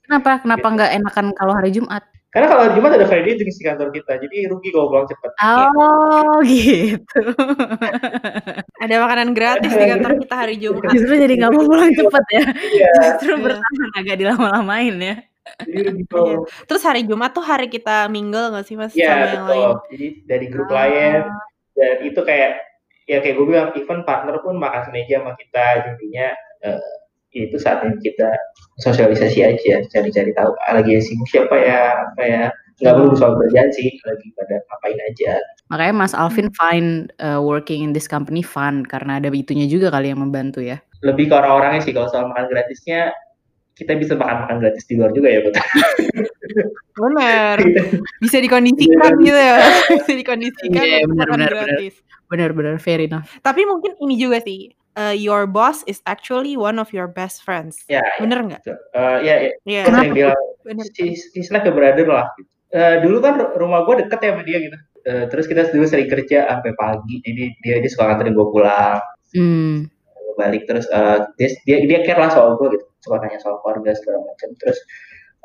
[0.08, 0.40] Kenapa?
[0.40, 2.00] Kenapa nggak enakan kalau hari Jumat?
[2.28, 5.32] Karena kalau hari Jumat ada Friday drinks di kantor kita jadi rugi kalau pulang cepet
[5.40, 7.20] Oh, gitu.
[8.78, 10.92] Ada makanan gratis di kantor kita hari Jumat.
[10.92, 12.44] Justru jadi nggak mau pulang cepet ya.
[12.70, 13.44] iya Justru Iya.
[13.44, 15.16] bertahan agak dilama-lamain ya.
[15.62, 19.46] jadi kalau Terus hari Jumat tuh hari kita mingle gak sih mas Iya sama yang
[19.48, 19.48] lain?
[19.48, 21.40] betul jadi dari grup klien Ah.
[21.72, 22.52] dan itu kayak
[23.06, 26.82] ya kayak gue bilang even partner pun makan semeja sama kita jadinya eh,
[27.46, 28.34] itu saatnya kita
[28.82, 32.44] sosialisasi aja cari-cari tahu ah, lagi sibuk siapa ya apa ya
[32.82, 37.84] nggak perlu soal kerjaan sih lagi pada ngapain aja Makanya Mas Alvin find uh, working
[37.84, 40.80] in this company fun karena ada itunya juga kali yang membantu ya.
[41.06, 43.14] lebih ke orang-orangnya sih kalau soal makan gratisnya
[43.78, 45.62] kita bisa makan-makan gratis di luar juga ya, betul.
[46.98, 47.58] Benar.
[48.18, 49.62] Bisa dikondisikan gitu ya.
[50.02, 51.80] Bisa dikondisikan Iya, untuk benar, makan benar, benar.
[52.28, 53.30] Benar-benar fair enough.
[53.46, 57.86] Tapi mungkin ini juga sih, eee, your boss is actually one of your best friends.
[57.88, 58.62] Ya, ya, Bener nggak?
[58.66, 59.52] ya, ya.
[59.64, 59.82] Iya.
[59.86, 60.86] Gue sering bilang, Bener.
[60.98, 62.26] he's, he's like a brother lah.
[62.36, 62.50] Gitu.
[62.76, 64.78] Eee, dulu kan rumah gue deket ya sama dia gitu.
[65.08, 69.00] Eee, terus kita dulu sering kerja sampai pagi, jadi dia dia suka nganterin gue pulang.
[69.32, 69.88] Hmm.
[70.36, 73.96] Balik terus eee, dia dia dia care lah soal gue gitu, suka nanya soal keluarga
[73.96, 74.50] segala macam.
[74.60, 74.78] Terus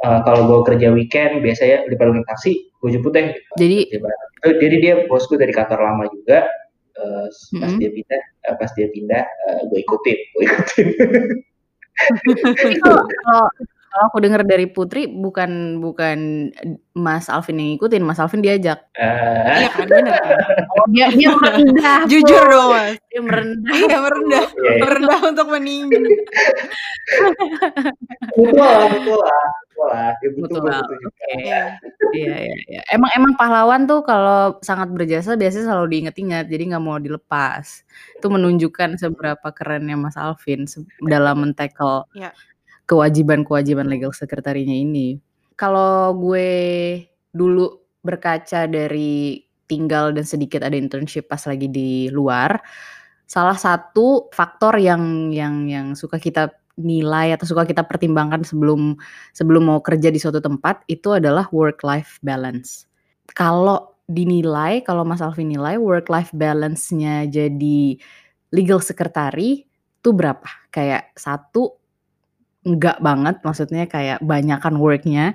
[0.03, 3.39] eee, kalau gue kerja weekend biasanya daripada naik taksi, gue jemput deh.
[3.55, 4.31] Jadi bareng.
[4.43, 6.43] Eee, jadi dia bos gue dari kantor lama juga.
[6.93, 7.26] Eee,
[7.61, 7.78] pas Mhm.
[7.80, 10.86] dia pindah eee, pas dia pindah, eee, gue ikutin gue ikutin.
[12.61, 13.45] Tapi kalau kalau
[13.93, 16.49] kalau aku dengar dari Putri bukan bukan
[16.97, 18.88] Mas Alvin yang ngikutin, Mas Alvin diajak.
[18.97, 20.36] Eee, Iya kan, bener kan?
[20.72, 21.99] Oh, dia dia merendah.
[22.09, 22.97] Jujur dong, Mas.
[23.12, 23.72] Dia merendah.
[23.76, 24.45] Iya, merendah.
[24.80, 26.01] Merendah untuk meninggi.
[28.36, 30.11] Betul lah, betul lah, betul lah.
[30.20, 30.78] Betul juga.
[30.80, 31.28] oke.
[31.40, 31.62] Iya.
[32.12, 32.80] Iya iya iya.
[32.93, 37.84] Emang emang pahlawan tuh kalau sangat berjasa biasanya selalu diingat-ingat, jadi nggak mau dilepas.
[38.20, 40.64] Itu menunjukkan seberapa kerennya Mas Alvin
[41.09, 42.32] dalam men-tackle Iya.
[42.93, 45.16] Kewajiban-kewajiban legal secretary-nya ini.
[45.57, 46.53] Kalau gue
[47.32, 52.61] dulu berkaca dari tinggal dan sedikit ada internship pas lagi di luar,
[53.24, 59.01] salah satu faktor yang yang yang suka kita nilai atau suka kita pertimbangkan sebelum
[59.32, 62.84] sebelum mau kerja di suatu tempat itu adalah work life balance.
[63.32, 67.97] Kalau dinilai, kalau Mas Alvin nilai work life balance-nya jadi
[68.53, 69.64] legal secretary
[70.03, 70.68] itu berapa?
[70.68, 71.82] Kayak satu
[72.63, 75.35] enggak banget, maksudnya kayak banyakan work-nya.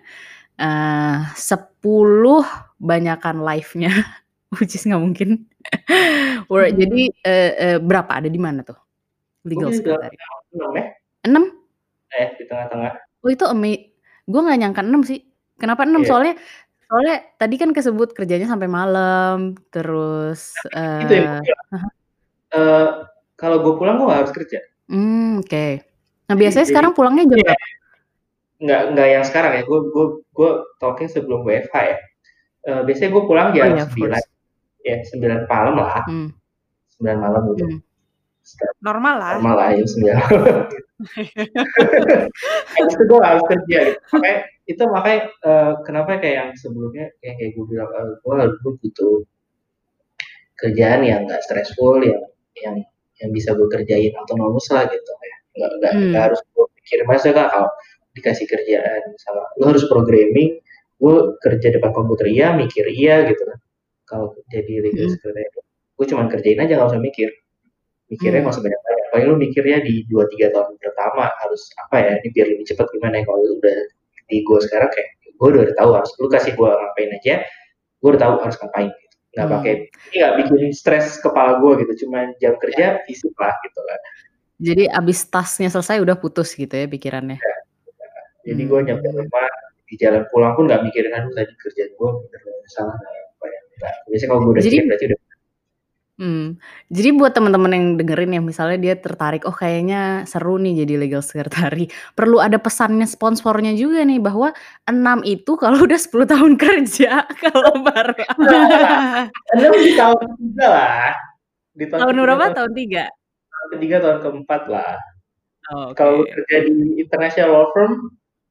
[0.57, 2.41] Eh 10
[2.81, 3.91] banyakan life-nya,
[4.57, 5.29] which is nggak mungkin.
[6.51, 6.79] Work Mhm.
[6.79, 8.07] jadi eh, eh, berapa?
[8.23, 8.77] Ada di mana tuh?
[9.43, 10.15] Legal secretary.
[10.15, 10.85] tengah-tengah ya?
[11.27, 11.43] 6?
[12.15, 12.91] Eh, di tengah-tengah.
[13.21, 13.67] Oh itu ama
[14.27, 15.19] gue nggak nyangka 6 sih.
[15.59, 16.01] Kenapa 6?
[16.03, 16.09] Iya.
[16.09, 16.33] Soalnya
[16.87, 21.43] soalnya tadi kan kesebut kerjanya sampai malam, terus Itu bilang.
[21.43, 21.91] ah hah.
[22.55, 22.85] Eee,
[23.35, 24.63] kalau gue pulang gue harus kerja.
[24.87, 25.83] Mmm, oke.
[26.27, 27.43] Nah biasanya jadi sekarang pulangnya jam iya.
[27.55, 27.65] berapa?
[28.63, 30.05] Nggak nggak yang sekarang ya, gue gue
[30.37, 30.51] gue
[30.81, 31.97] talking sebelum WFH ya.
[32.69, 34.27] Eee, biasanya gue pulang Oh jam iya, of 9, course.
[34.87, 36.03] ya 9 malam lah.
[36.09, 36.29] Mmm.
[36.99, 37.65] 9 malam gitu.
[38.45, 39.31] Sekarang Normal lah.
[39.39, 40.57] normal lah jam 9 malam.
[42.77, 43.99] Habis itu gue harus kerja gitu.
[44.15, 44.39] Makanya
[44.71, 49.13] itu makanya eee, kenapa kayak yang sebelumnya kayak kayak gue bilang, eee, gue gue butuh
[50.61, 52.17] kerjaan yang nggak stressful, yang
[52.57, 52.75] yang
[53.21, 55.37] yang bisa gue kerjain autonomous lah gitu ya.
[55.57, 56.25] Nggak nggak nggak Mmm.
[56.29, 57.69] harus gue pikirin masa Kak kalau
[58.13, 60.57] dikasih kerjaan misalnya lu harus programming,
[60.97, 63.57] gue kerja depan komputer iya, mikir iya gitu kan.
[64.07, 65.13] Kalau jadi legal Mhm.
[65.19, 65.49] secretary,
[65.97, 67.29] gue cuman kerjain aja nggak usah mikir.
[68.07, 68.55] Mikirnya nggak Mmm.
[68.55, 72.47] usah banyak-banyak, paling lu mikirnya di 2, 3 tahun pertama harus apa ya, ini biar
[72.55, 73.77] lebih cepat gimana ya, kalau udah
[74.31, 77.35] di gue sekarang kayak, gue udah tahu harus lu kasih gue ngapain aja,
[77.99, 79.15] gue udah tahu harus ngapain gitu.
[79.35, 80.07] Nggak pakai Mmm.
[80.07, 82.59] ini nggak bikin stres kepala gue gitu, cuman jam Ya.
[82.63, 83.99] kerja fisik lah gitu kan.
[84.57, 87.37] Jadi abis tasnya selesai udah putus gitu ya pikirannya?
[87.37, 87.53] Ya,
[88.49, 89.47] jadi gue nyampe rumah,
[89.85, 93.59] di jalan pulang pun nggak mikirin, "Aduh tadi kerjaan gue bener nggak salah apa ya?"
[93.77, 95.19] Nggak, biasanya kalau gue udah Jadi berarti udah
[96.17, 96.57] Mmm,
[96.89, 101.21] jadi buat teman-teman yang dengerin ya, misalnya dia tertarik, "Oh kayaknya seru nih jadi legal
[101.21, 104.49] secretary." Perlu ada pesannya sponsornya juga nih bahwa
[104.89, 111.13] 6 itu kalau udah 10 tahun kerja, kalau baru kadang di tahun ke-3 lah.
[111.77, 112.43] Di tahun Tahun ke-3, berapa?
[112.49, 113.03] tahun Tahun 3?
[113.73, 114.95] Ke-3, tahun ke-4 lah.
[115.67, 117.91] Oh, Kalau lu oke kerja di international law firm,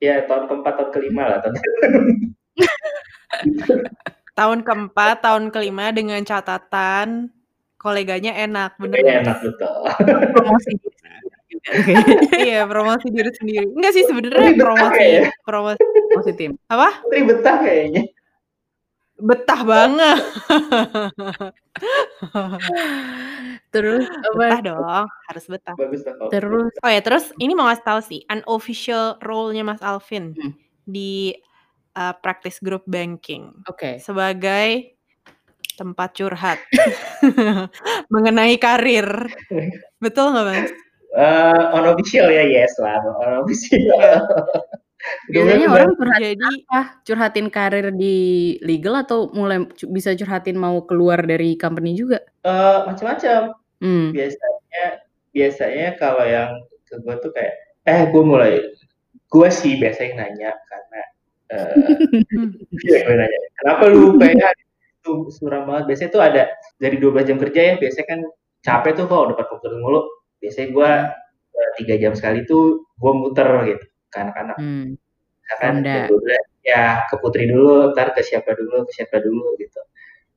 [0.04, 1.54] ya tahun ke-4, tahun ke-5 lah, tahun
[3.46, 3.74] gitu.
[4.36, 7.32] Tahun ke-4, tahun ke-5 dengan catatan
[7.80, 9.76] koleganya enak, bener Kayaknya nggak, enak, betul.
[10.36, 11.12] Promosi oke.
[12.46, 13.66] Iya, promosi diri sendiri.
[13.74, 15.30] Enggak sih sebenarnya promosi kayaknya.
[15.42, 16.52] promosi Promosi tim.
[16.70, 16.88] apa?
[17.02, 18.02] Putri betah kayaknya.
[19.16, 20.20] Betah banget.
[23.72, 24.04] Terus
[24.36, 24.66] Betah apa?
[24.68, 25.76] dong, harus betah.
[25.76, 30.52] Bagus Terus Oh ya, terus ini mau ngasih tahu sih, unofficial role-nya Mas Alvin Mmm.
[30.84, 31.32] di,
[31.96, 33.96] eee, practice group banking Oke.
[34.04, 34.96] sebagai
[35.80, 36.58] tempat curhat
[38.12, 39.08] mengenai karir.
[40.00, 40.70] Betul nggak, Mas?
[41.16, 44.20] Eee, unofficial ya, yes lah, unofficial.
[45.30, 46.80] Biasanya orang curhat Jadi apa?
[47.06, 48.16] Curhatin karir di
[48.62, 49.58] legal atau mulai
[49.90, 52.22] bisa curhatin mau keluar dari company juga?
[52.46, 53.40] Eee, macam-macam.
[53.82, 54.06] Mmm.
[54.14, 54.84] Biasanya
[55.36, 56.50] biasanya kalau yang
[56.88, 57.54] ke gue tuh kayak,
[57.90, 58.52] eh gue mulai
[59.28, 61.00] gue sih biasanya nanya karena,
[61.52, 61.74] eee,
[62.38, 62.50] Mmm.
[62.88, 64.44] iya gue nanya, "Kenapa lu PH
[65.02, 66.42] itu suram banget?" Biasanya tuh ada
[66.82, 68.20] dari 12 jam kerja ya, biasanya kan
[68.66, 70.00] capek tuh kalau depan komputer mulu.
[70.42, 71.56] Biasanya gue, Mmm.
[71.58, 73.86] eee, 3 jam sekali tuh gue muter gitu.
[74.16, 74.56] Ke anak-anak.
[74.56, 74.96] Hmm.
[75.44, 76.08] Misalkan Ronda.
[76.08, 79.80] 12 ya ke Putri dulu, ntar ke siapa dulu, ke siapa dulu gitu.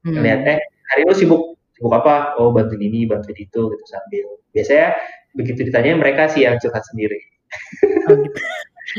[0.04, 0.20] Hmm.
[0.20, 0.60] Ngeliat eh
[0.92, 2.36] hari lu sibuk sibuk apa?
[2.36, 4.28] Oh bantuin ini, bantuin itu gitu sambil.
[4.52, 5.00] Biasanya
[5.34, 7.24] begitu ditanya mereka sih yang curhat sendiri.
[8.12, 8.40] Oh, gitu.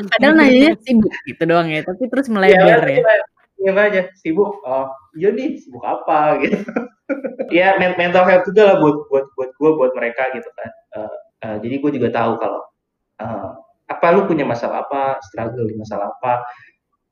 [0.16, 3.02] Padahal nanyanya sibuk gitu doang ya, tapi terus melebar ya.
[3.60, 4.64] Iya aja sibuk.
[4.64, 6.56] Oh iya nih sibuk apa gitu.
[7.56, 10.70] ya men- mental health juga lah buat buat buat gue buat mereka gitu kan.
[10.96, 11.14] Eh,
[11.44, 12.62] eh, jadi gue juga tahu kalau
[13.20, 13.50] eh,
[13.90, 16.46] apa lu punya masalah apa, struggle di masalah apa,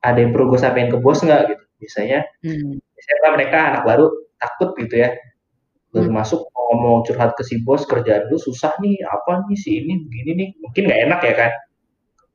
[0.07, 1.65] ada yang perlu gue sampaikan ke bos nggak gitu.
[1.83, 2.79] Biasanya Hmm.
[2.79, 4.07] biasanya kan mereka anak baru
[4.39, 5.11] takut gitu ya.
[5.91, 6.17] Baru Hmm.
[6.23, 9.99] masuk mau ngomong curhat ke si bos kerjaan lu susah nih, apa nih si ini
[10.07, 11.53] begini nih, mungkin nggak enak ya kan.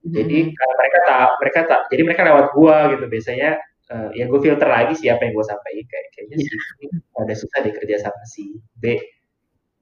[0.04, 0.54] Jadi Hmm.
[0.54, 3.50] kalau mereka tak mereka tak jadi mereka lewat gua gitu biasanya
[3.92, 6.48] eh, ya gue filter lagi siapa yang gue sampaikan kayak kayaknya Iya.
[6.50, 8.44] si ini ada susah deh kerja sama si
[8.80, 8.96] B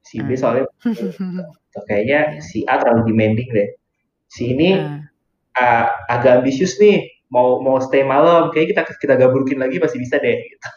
[0.02, 0.38] si B Hmm.
[0.38, 0.64] soalnya
[1.88, 2.42] kayaknya Iya.
[2.42, 3.68] si A terlalu demanding deh
[4.32, 5.04] si ini Ah.
[5.60, 10.16] ah, agak ambisius nih mau mau stay malam kayak kita kita gabungin lagi pasti bisa
[10.20, 10.68] deh gitu.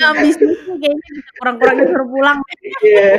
[0.00, 0.46] Habis itu
[0.80, 2.38] kayaknya bisa kurang-kurangin suruh pulang.
[2.84, 3.10] Iya.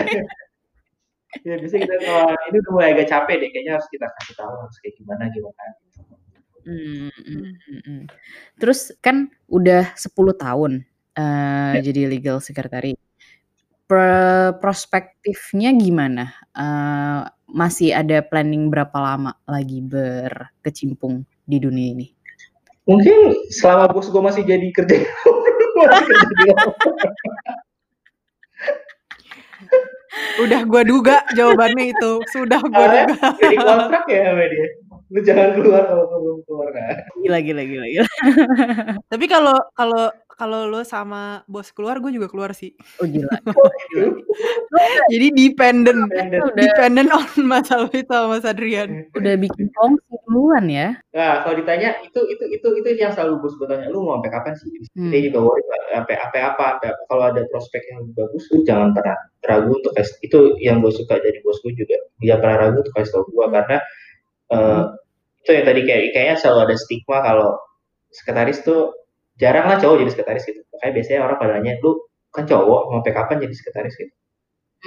[1.42, 4.54] Ya bisa kita kalau ini udah mulai agak capek deh kayaknya harus kita kasih tahu
[4.54, 5.64] harus kayak gimana gimana.
[6.64, 8.02] Hmm, hmm, hmm, hmm.
[8.62, 10.72] Terus kan udah 10 tahun
[11.18, 11.82] eh, Ya.
[11.82, 12.94] jadi legal secretary.
[13.94, 16.34] Pro- prospektifnya gimana?
[16.58, 22.10] Eh, masih ada planning berapa lama lagi berkecimpung di dunia ini?
[22.90, 24.98] Mungkin selama bos gue masih jadi kerja.
[30.42, 32.12] Udah gua duga jawabannya itu.
[32.34, 33.30] Sudah gua Soalnya duga.
[33.38, 34.68] jadi kontrak ya sama dia.
[35.14, 37.06] Lu jangan keluar kalau lu belum keluar kan.
[37.22, 38.10] Gila, gila, gila, gila.
[39.14, 40.10] Tapi kalau kalau
[40.44, 42.76] kalau lo sama bos keluar, gue juga keluar sih.
[43.00, 43.32] Oh gila.
[45.14, 46.44] Jadi dependent, Dependent.
[46.52, 49.08] udah dependent on Mas Alwi sama Mas Adrian.
[49.16, 50.98] udah bikin kongsi duluan ya.
[51.14, 54.32] Nah, kalau ditanya itu itu itu itu yang selalu bos gue tanya, lu mau sampai
[54.34, 54.70] kapan sih?
[54.98, 55.12] Hmm.
[55.14, 56.38] Dia juga worry Pak, sampai apa?
[56.54, 56.68] Apa?
[57.08, 59.16] Kalau ada prospek yang lebih bagus, lu jangan pernah
[59.46, 60.16] ragu untuk kasih.
[60.26, 61.96] Itu yang gue suka dari bos gue juga.
[62.20, 63.54] Dia pernah ragu untuk kasih tau gue Hmm.
[63.54, 63.78] karena
[64.52, 64.84] eh,
[65.44, 67.50] itu yang tadi kayak kayaknya selalu ada stigma kalau
[68.10, 68.94] sekretaris tuh
[69.42, 70.62] jarang lah cowok jadi sekretaris gitu.
[70.74, 71.92] Makanya biasanya orang pada nanya, lu
[72.34, 74.14] kan cowok mau kapan jadi sekretaris gitu.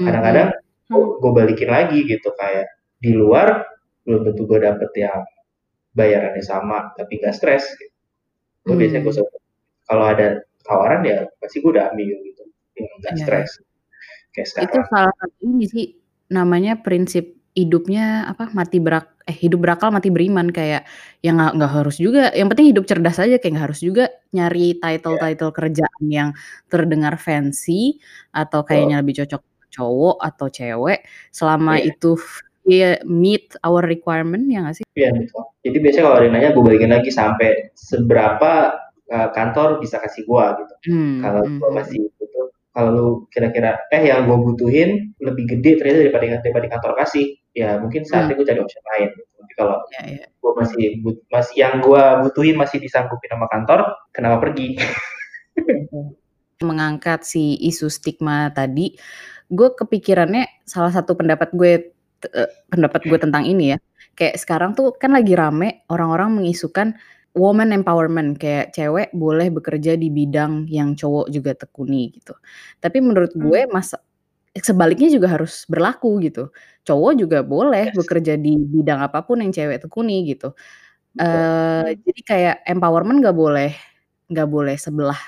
[0.03, 0.49] Kadang-kadang
[0.87, 1.19] Hmm.
[1.19, 2.71] gue balikin lagi gitu kayak
[3.03, 3.67] di luar
[4.07, 5.27] belum tentu gue dapet yang
[5.99, 7.95] bayarannya sama tapi gak stres gitu.
[8.67, 8.81] Gue Hmm.
[8.87, 9.37] biasanya gue suka
[9.91, 10.27] kalau ada
[10.67, 12.43] tawaran ya pasti gue udah ambil gitu
[12.79, 13.23] yang gak Iya.
[13.27, 13.51] stres
[14.35, 15.87] kayak Itu salah satu ini sih
[16.31, 20.85] namanya prinsip hidupnya apa mati berak eh hidup berakal mati beriman kayak
[21.25, 25.17] yang nggak harus juga yang penting hidup cerdas aja kayak nggak harus juga nyari title
[25.17, 26.31] title kerjaan yang
[26.69, 27.97] terdengar fancy
[28.31, 31.93] atau kayaknya lebih cocok cowok atau cewek selama Iya.
[31.97, 32.11] itu
[33.07, 34.85] meet our requirement ya nggak sih?
[34.99, 35.43] Iya betul.
[35.63, 38.53] Jadi biasanya kalau ada nanya gue balikin lagi sampai seberapa
[39.11, 40.75] uh, kantor bisa kasih gue gitu.
[40.91, 41.79] Hmm, Kalau hmm, gue hmm.
[41.79, 46.93] masih butuh, kalau lu kira-kira eh yang gue butuhin lebih gede ternyata daripada daripada kantor
[47.07, 49.09] kasih, ya mungkin saatnya gue cari option lain.
[49.15, 49.36] Gitu.
[49.57, 50.27] Kalau Ya, ya.
[50.29, 54.77] gue masih but- masih yang gue butuhin masih disanggupin sama kantor, kenapa pergi?
[56.65, 58.97] mengangkat si isu stigma tadi,
[59.53, 61.73] gue kepikirannya salah satu pendapat gue
[62.33, 63.79] eh, pendapat gue tentang ini ya.
[64.17, 66.97] Kayak sekarang tuh kan lagi rame orang-orang mengisukan
[67.37, 72.33] woman empowerment kayak cewek boleh bekerja di bidang yang cowok juga tekuni gitu.
[72.81, 73.93] Tapi menurut gue mas
[74.63, 76.51] sebaliknya juga harus berlaku gitu.
[76.87, 77.97] Cowok juga boleh Yes.
[77.99, 80.55] bekerja di bidang apa pun yang cewek tekuni gitu.
[81.21, 83.73] Eh jadi kayak empowerment nggak boleh
[84.33, 85.19] nggak boleh sebelah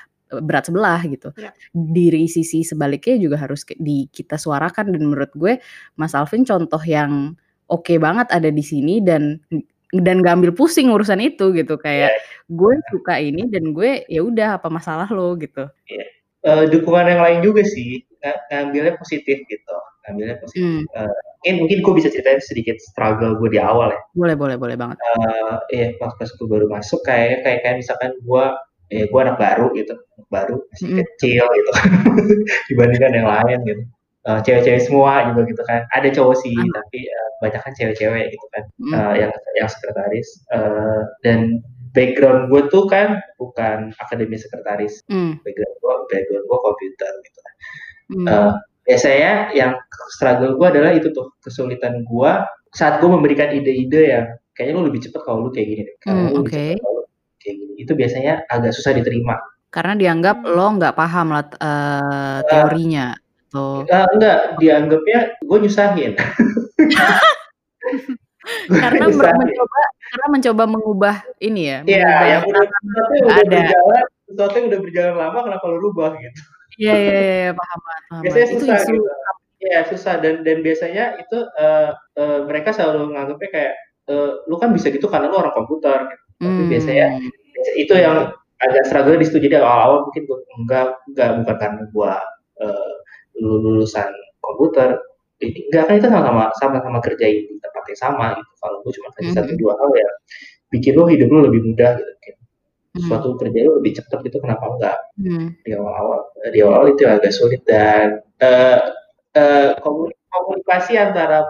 [0.45, 1.29] berat sebelah gitu.
[1.37, 1.51] Ya.
[1.73, 5.57] Diri sisi sebaliknya juga harus di kita suarakan dan menurut gue
[5.97, 7.33] Mas Alvin contoh yang
[7.69, 9.41] oke banget ada di sini dan
[9.89, 12.13] dan gak ambil pusing urusan itu gitu kayak
[12.49, 15.65] gue suka ini dan gue ya udah apa masalah lo gitu.
[16.39, 20.63] Eh, dukungan yang lain juga sih, ng- ngambilnya positif gitu, ngambilnya positif.
[20.63, 23.99] Hmm, Eh, mungkin mungkin gue bisa ceritain sedikit struggle gue di awal ya.
[24.13, 24.95] boleh boleh boleh banget.
[24.97, 28.43] Eh, Iya pas pas gue baru masuk kayak kayak kayak misalkan gue
[28.89, 30.99] ya gue anak baru gitu, anak baru masih Mm-mm.
[31.05, 31.71] kecil gitu
[32.71, 33.83] dibandingkan yang lain gitu.
[34.19, 35.83] Eh, cewek-cewek semua juga gitu kan.
[35.91, 36.71] Ada cowok sih Ah.
[36.79, 38.63] tapi eh, banyak kan cewek-cewek gitu kan.
[38.79, 38.93] Mm.
[38.93, 41.59] eh, yang yang sekretaris Eh, dan
[41.91, 45.01] background gue tuh kan bukan akademi sekretaris.
[45.07, 47.53] Hmm, background gue background gue komputer gitu kan.
[48.09, 48.51] Hmm, Eh,
[48.85, 49.71] biasanya yang
[50.11, 52.31] struggle gue adalah itu tuh kesulitan gue
[52.71, 55.95] saat gue memberikan ide-ide yang kayaknya lu lebih cepet kalau lu kayak gini deh.
[56.05, 57.03] Hmm, lu lebih kalau lu
[57.37, 57.73] kayak gini.
[57.79, 59.35] Itu biasanya agak susah diterima.
[59.69, 60.49] Karena dianggap Hmm.
[60.53, 63.07] lo nggak paham lah eh, teorinya
[63.49, 66.13] atau Eh, enggak dianggapnya gue nyusahin
[68.69, 73.49] Karena mencoba karena mencoba mengubah ini ya, Iya, yang udah sesuatu yang udah ada.
[73.61, 76.41] berjalan sesuatu yang udah berjalan lama kenapa lu rubah gitu.
[76.79, 78.45] Iya iya iya iya, paham paham Biasanya.
[78.49, 79.11] Itu susah isu gitu.
[79.59, 83.73] Iya, susah dan dan biasanya itu, eee eee, mereka selalu nganggepnya kayak,
[84.07, 86.23] eee, "Lu kan bisa gitu karena lu orang komputer," gitu.
[86.39, 87.07] Tapi biasanya
[87.75, 88.31] itu yang
[88.63, 89.39] agak struggle di situ.
[89.43, 92.13] Jadi awal-awal mungkin gua enggak enggak bukan karena gua,
[93.39, 94.07] lu lulusan
[94.43, 94.95] komputer,
[95.43, 98.51] enggak, kan itu sama-sama sama-sama kerjain di tempat yang sama gitu.
[98.59, 99.59] Kalau gua cuma kasih satu mhm.
[99.61, 100.13] dua hal yang
[100.69, 102.37] bikin lu hidup lu lebih mudah gitu, kayak
[102.89, 103.05] Mmm.
[103.05, 104.97] suatu kerjaan lu lebih cepet gitu, kenapa enggak?
[105.21, 105.47] Mmm.
[105.61, 111.41] Di awal-awal eee, di awal-awal itu agak sulit dan, eee, komuni komunikasi antara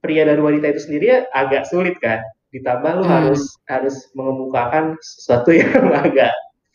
[0.00, 2.20] pria dan wanita itu sendiri agak sulit kan,
[2.52, 3.12] ditambah lu Mmm.
[3.12, 5.72] harus harus mengemukakan sesuatu yang
[6.04, 6.32] agak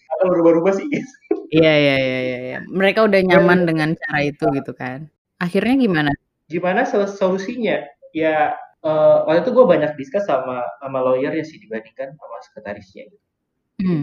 [0.09, 1.09] agak berubah-ubah sih gitu.
[1.49, 2.59] Iya iya iya iya iya.
[2.69, 5.09] Mereka udah nyaman dengan cara itu gitu kan.
[5.41, 6.11] Akhirnya gimana?
[6.45, 7.85] Gimana solu solusinya?
[8.13, 8.53] Ya,
[8.85, 13.25] eee, waktu itu gua banyak discuss sama sama lawyer-nya sih dibandingkan sama sekretarisnya gitu.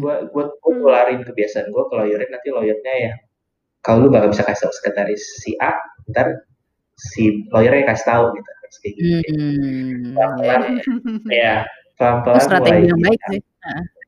[0.00, 0.76] Gua Mmm.
[0.80, 3.16] nularin kebiasaan gua ke lawyer-nya, nanti lawyer-nya yang
[3.84, 5.72] kalau lu nggak bisa kasih tahu sekretaris si A,
[6.10, 6.26] entar
[6.98, 10.62] si lawyer-nya kasih tahu gitu, harus kayak gitu iya Pelan-pelan
[11.28, 11.54] ya,
[12.00, 13.28] pelan-pelan strategi yang baik bisa.
[13.32, 13.40] sih.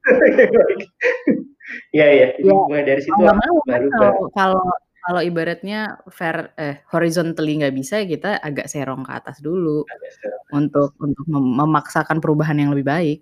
[1.93, 4.65] Iya iya, Ya, mulai dari situ nggak mau baru kalau baru kalau
[5.09, 10.13] kalau ibaratnya ver eh, horizontally nggak bisa, kita agak serong ke atas dulu agak
[10.53, 13.19] untuk untuk mem memaksakan perubahan yang lebih baik.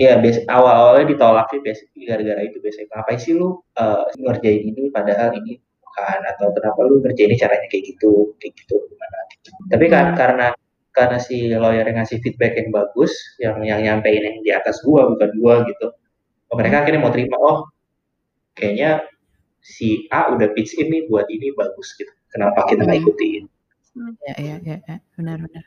[0.00, 0.16] Iya,
[0.48, 6.20] awal-awalnya ditolaknya biasa gara-gara itu biasanya, "Ngapain sih lu, eee, ngerjain ini padahal ini bukan,"
[6.32, 9.50] atau "Kenapa lu ngerjainnya caranya kayak gitu kayak gitu, gimana?" Gitu.
[9.72, 10.46] Tapi kan karena
[10.96, 13.12] karena si lawyer-nya ngasih feedback yang bagus,
[13.42, 15.86] yang yang nyampein yang di atas gua, bukan gua gitu,
[16.52, 16.82] oh mereka Mmm.
[16.86, 17.58] akhirnya mau terima, "Oh,
[18.58, 19.04] kayaknya
[19.62, 23.04] si A udah pitch in nih buat ini bagus gitu, kenapa kita nggak Mhm.
[23.06, 23.42] ikutin?"
[24.24, 25.64] Iya iya iya iya, benar benar.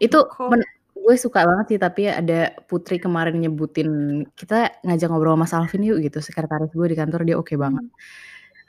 [0.00, 0.18] Itu
[0.50, 0.62] men
[0.96, 3.90] gue suka banget sih tapi ada Putri kemarin nyebutin,
[4.38, 7.84] "Kita ngajak ngobrol sama Salvin yuk," gitu, sekretaris gue di kantor, dia oke banget.
[7.84, 7.92] Mmm.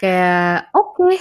[0.02, 1.16] Kayak, "Oke,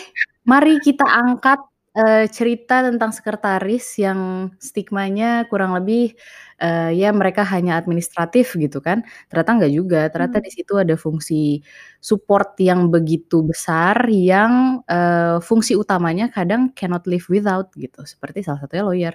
[0.49, 1.61] mari kita angkat,
[1.97, 6.15] eee, cerita tentang sekretaris yang stigmanya kurang lebih,
[6.63, 9.03] eee, ya mereka hanya administratif," gitu kan.
[9.31, 10.45] Ternyata enggak juga, ternyata Mmm.
[10.45, 11.63] di situ ada fungsi
[12.03, 18.61] support yang begitu besar yang, eee, fungsi utamanya kadang cannot live without gitu, seperti salah
[18.65, 19.15] satunya lawyer.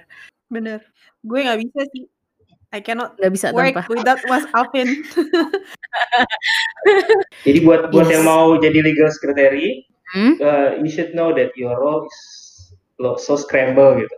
[0.50, 0.80] Bener.
[1.22, 2.04] Gue nggak bisa sih.
[2.74, 5.04] I cannot Nggak bisa work tanpa without Mas Alvin.
[7.46, 8.28] Jadi buat buat yang Yes.
[8.28, 10.40] mau jadi legal secretary, Hmm?
[10.40, 12.18] eee, you should know that your role is
[13.02, 14.16] lo so scramble gitu.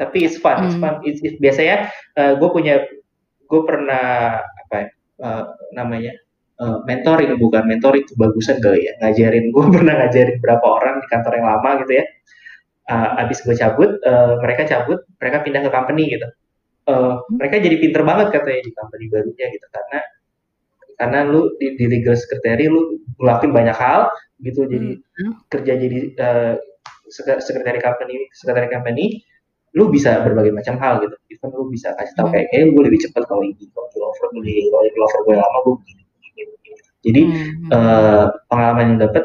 [0.00, 0.82] Tapi it's fun it's Mmm.
[0.82, 2.82] fun, it's it's biasanya, eee, gue punya
[3.50, 4.88] gue pernah apa ya,
[5.22, 5.44] eee,
[5.78, 6.12] namanya,
[6.62, 11.06] eee, mentoring bukan mentor itu bagusan kali ya, ngajarin gue pernah ngajarin berapa orang di
[11.12, 12.04] kantor yang lama gitu ya,
[12.92, 16.28] eee, habis gue cabut, eee, mereka cabut, mereka pindah ke company gitu,
[16.90, 17.38] Mmm.
[17.40, 19.98] mereka jadi pinter banget katanya di company barunya gitu, karena
[21.00, 24.10] karena lu di di legal secretary lu ngelakuin banyak hal
[24.42, 25.32] gitu, jadi Mhm.
[25.52, 26.52] kerja jadi, eee,
[27.14, 29.22] seke secretary company secretary company,
[29.74, 32.34] lu bisa berbagai macam hal gitu, even lu bisa kasih tahu Mmm.
[32.34, 34.10] kayak, "Kayaknya gue lebih cepet kalau ini, kalau di law
[34.98, 37.68] law firm gue lama gue begini begini begini." Jadi, mhm.
[37.74, 39.24] eee, pengalaman yang dapet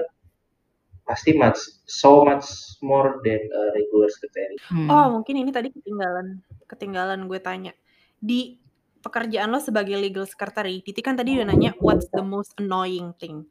[1.05, 1.57] pasti much
[1.89, 2.45] so much
[2.85, 4.57] more than a regular secretary.
[4.89, 5.21] Oh, Mmm.
[5.21, 7.73] mungkin ini tadi ketinggalan ketinggalan gue tanya.
[8.21, 8.57] Di
[9.01, 13.45] pekerjaan lo sebagai legal secretary, Titi kan tadi udah nanya what's the most annoying thing.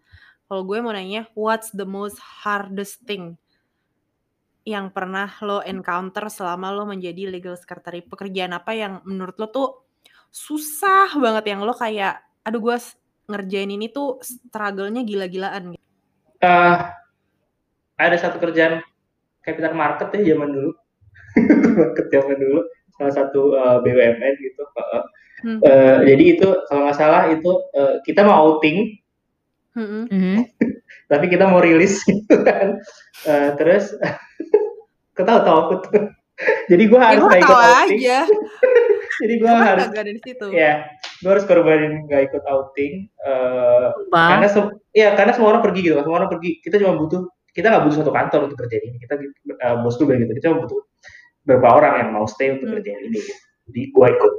[0.46, 3.38] Kalau gue mau nanya what's the most hardest thing
[4.68, 8.04] yang pernah lo encounter selama lo menjadi legal secretary?
[8.04, 9.68] Pekerjaan apa yang menurut lo tuh
[10.28, 12.76] susah banget yang lo kayak, "Aduh gue
[13.32, 15.84] ngerjain ini tuh struggle-nya gila-gilaan," gitu?
[16.44, 16.76] Eee,
[17.98, 18.84] ada satu kerjaan
[19.42, 20.70] capital market ya zaman dulu,
[21.80, 22.60] market zaman dulu,
[23.00, 25.02] salah satu, eee, BUMN gitu, heeh.
[25.38, 25.58] Mmm.
[25.62, 28.98] Eee, jadi itu kalau nggak salah itu, eee, kita mau outing
[29.78, 30.10] Mhm.
[31.08, 32.76] Tapi kita mau rilis gitu kan,
[33.24, 33.96] eee, terus
[35.16, 36.04] ketawa-tawa aku tuh.
[36.70, 37.98] Jadi gue Ya harus nggak ikut ketawa outing.
[37.98, 38.18] aja.
[39.24, 40.46] Jadi gue kan harus di situ.
[40.54, 40.72] ya,
[41.18, 42.92] gue harus korbanin nggak ikut outing,
[43.98, 44.28] Sumpah?
[44.38, 44.46] karena
[44.94, 46.50] iya, karena semua orang pergi gitu semua orang pergi.
[46.62, 49.14] Kita cuma butuh kita nggak butuh satu kantor untuk kerjain ini, kita
[49.58, 50.78] eee, bos bilang gitu, "Kita cuma butuh
[51.42, 53.32] beberapa orang yang mau stay untuk ngerjain ini," gitu.
[53.66, 54.32] Jadi gue ikut.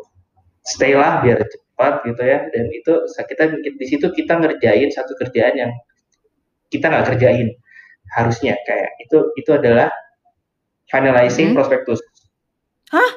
[0.63, 2.93] Stay lah biar cepat gitu ya, dan itu
[3.27, 5.71] kita di situ kita ngerjain satu kerjaan yang
[6.69, 7.49] kita nggak kerjain
[8.17, 9.89] harusnya, kayak itu itu adalah
[10.89, 11.55] finalizing Mhm.
[11.57, 11.99] prospektus.
[12.89, 13.11] Hah?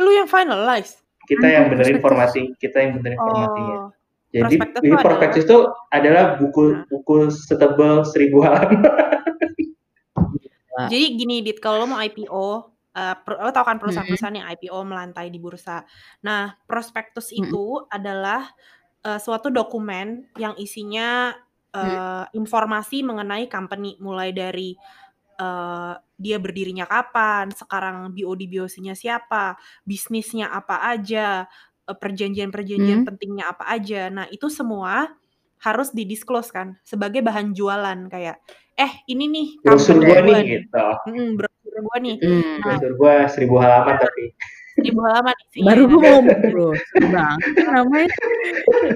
[0.00, 1.00] Lu yang finalize?
[1.28, 3.76] Kita yang Anjing, benerin formati kita yang benerin formatinya.
[3.84, 3.90] Oh,
[4.28, 5.58] Jadi prospektus ini prospektus itu
[5.92, 6.84] adalah buku Nah.
[6.88, 8.80] buku setebal 1000 halaman.
[10.16, 10.84] Gila.
[10.88, 13.82] Jadi gini Dit, kalau lo mau IPO eee, per lo tau kan Mhm.
[13.84, 15.84] perusahaan-perusahaan yang IPO melantai di bursa.
[16.24, 17.38] Nah, prospektus Mhm.
[17.46, 18.48] itu adalah,
[19.04, 21.34] eee, suatu dokumen yang isinya,
[21.74, 24.72] Eee, informasi mengenai company, mulai dari,
[25.40, 31.44] eee, dia berdirinya kapan, sekarang BOD-BOC-nya siapa, bisnisnya apa aja,
[31.84, 33.08] eee, perjanjian-perjanjian Mmm.
[33.08, 34.08] pentingnya apa aja.
[34.08, 35.12] Nah, itu semua
[35.60, 38.38] harus di-disclose kan sebagai bahan jualan kayak,
[38.78, 40.86] "Eh, ini nih Brosur gua nih, nih." gitu.
[41.10, 42.16] Mhm, brosur gua nih.
[42.24, 42.56] Mmm.
[42.64, 44.24] Nah Brosur gua 1000 halaman tapi.
[44.78, 45.66] 1000 halaman isinya.
[45.74, 48.16] Baru Nah gua mau brosur banget sih namanya.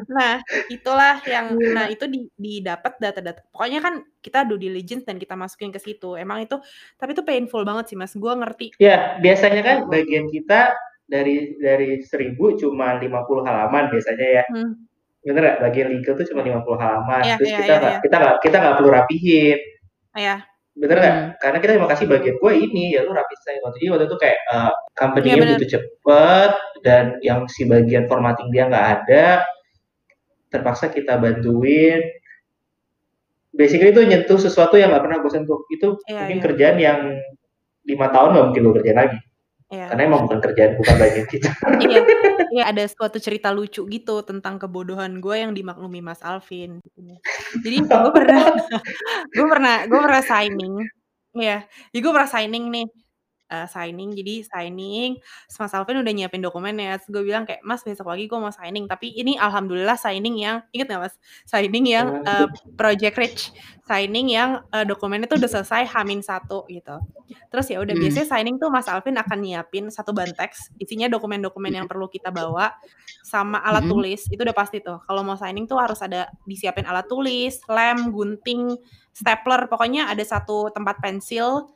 [0.08, 0.34] Nah,
[0.70, 1.94] itulah yang nah Gila.
[1.94, 6.14] itu di didapat data-data pokoknya kan kita due diligence dan kita masukin ke situ.
[6.14, 6.56] Emang itu
[6.96, 8.78] tapi itu painful banget sih, Mas, gua ngerti.
[8.78, 10.72] Ya, biasanya kan bagian kita
[11.06, 14.44] dari dari 1000 cuma 50 halaman biasanya ya.
[14.48, 14.72] Hmm.
[15.22, 15.58] Bener nggak?
[15.62, 18.00] Bagian legal tuh cuma 50 halaman, Iya terus iya kita iya nggak iya.
[18.02, 19.58] kita nggak kita nggak perlu rapihin.
[20.12, 20.36] Iya.
[20.76, 21.16] Bener nggak?
[21.20, 21.32] Mmm.
[21.42, 24.38] Karena kita cuma kasih bagian gua ini, ya lu rapihin waktu jadi waktu itu kayak,
[24.48, 24.60] Iya
[24.96, 25.56] company-nya bener.
[25.60, 26.50] butuh cepet
[26.86, 29.44] dan yang si bagian formatting dia nggak ada,
[30.52, 32.00] terpaksa kita bantuin.
[33.52, 35.60] Basically itu nyentuh sesuatu yang nggak pernah gua sentuh.
[35.68, 36.44] Itu Iya mungkin iya.
[36.48, 37.00] kerjaan yang
[37.88, 39.18] 5 tahun nggak mungkin kerjain lagi.
[39.72, 39.88] Iya.
[39.88, 41.48] Karena emang bukan kerjaan bukan bagian kita.
[41.88, 42.00] Iya.
[42.52, 47.00] Iya, ada suatu cerita lucu gitu tentang kebodohan gua yang dimaklumi Mas Alvin, gitu.
[47.64, 48.44] Jadi gua pernah
[49.32, 50.74] gua pernah gua pernah signing
[51.32, 51.64] iya,
[51.96, 52.86] jadi gua pernah signing nih,
[53.52, 57.84] eee, signing jadi signing, terus Mas Alvin udah nyiapin dokumennya, terus gua bilang kayak, "Mas,
[57.84, 61.14] besok pagi gua mau signing." Tapi ini alhamdulillah signing yang inget nggak, Mas?
[61.44, 62.48] Signing yang, eee,
[62.80, 63.40] project rich,
[63.84, 66.96] signing yang, eee, dokumennya tuh udah selesai H-1 gitu.
[67.52, 67.98] Terus ya udah Mmm.
[68.00, 72.72] biasanya signing tuh Mas Alvin akan nyiapin 1 banteks, isinya dokumen-dokumen yang perlu kita bawa,
[73.22, 73.92] sama alat Mhm.
[73.92, 74.98] tulis, itu udah pasti tuh.
[75.06, 78.74] Kalau mau signing tuh harus ada disiapin alat tulis, lem, gunting,
[79.14, 81.70] stapler, pokoknya ada satu tempat pensil,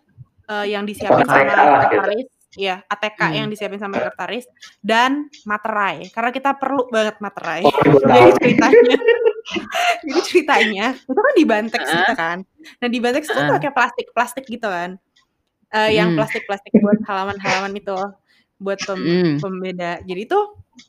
[0.50, 1.96] eee, yang disiapin sama gitu.
[2.00, 3.52] sekretaris iya, ATK yang Mmm.
[3.52, 4.44] disiapin sama sekretaris,
[4.80, 7.60] dan materai, karena kita perlu banget materai.
[7.64, 7.72] Oh,
[8.08, 8.96] Jadi ceritanya
[10.08, 12.00] jadi ceritanya, itu kan di Heeh.
[12.04, 12.38] kita kan.
[12.82, 13.56] Nah, di banteks itu kan Heeh.
[13.60, 14.90] pakai plastik-plastik gitu kan,
[15.74, 16.18] eee, yang Mhm.
[16.18, 17.98] plastik-plastik buat halaman-halaman itu,
[18.62, 19.34] buat pem Mhm.
[19.42, 19.92] pembeda.
[20.08, 20.44] Jadi tuh,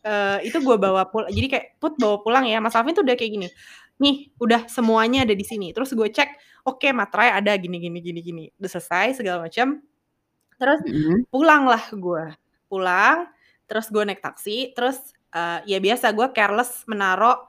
[0.08, 3.16] eee, itu gua bawa pul jadi kayak, "Put, bawa pulang ya." Mas Alvin tuh udah
[3.20, 3.50] kayak gini,
[4.02, 6.30] "Nih, udah semuanya ada di sini." Terus gue cek,
[6.70, 9.82] "Oke, materai ada gini gini gini gini." Udah selesai segala macam,
[10.62, 11.26] terus Mhm.
[11.34, 12.34] pulanglah gua.
[12.72, 13.28] Pulang,
[13.70, 15.00] terus gua naik taksi, terus,
[15.36, 17.48] eee, ya biasa gua careless menaro,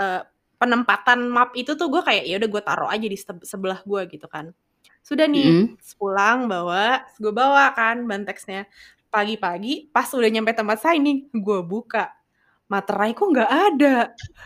[0.00, 0.22] eee,
[0.60, 4.06] penempatan map itu tuh gua kayak, ya udah gua taruh aja di seb sebelah gua
[4.10, 4.52] gitu kan.
[5.06, 5.76] Sudah nih, Mhm.
[5.78, 8.66] terus pulang bawa, gua bawa kan banteksnya.
[9.12, 12.12] Pagi-pagi pas udah nyampe tempat signing, gua buka,
[12.72, 13.96] materai kok nggak ada,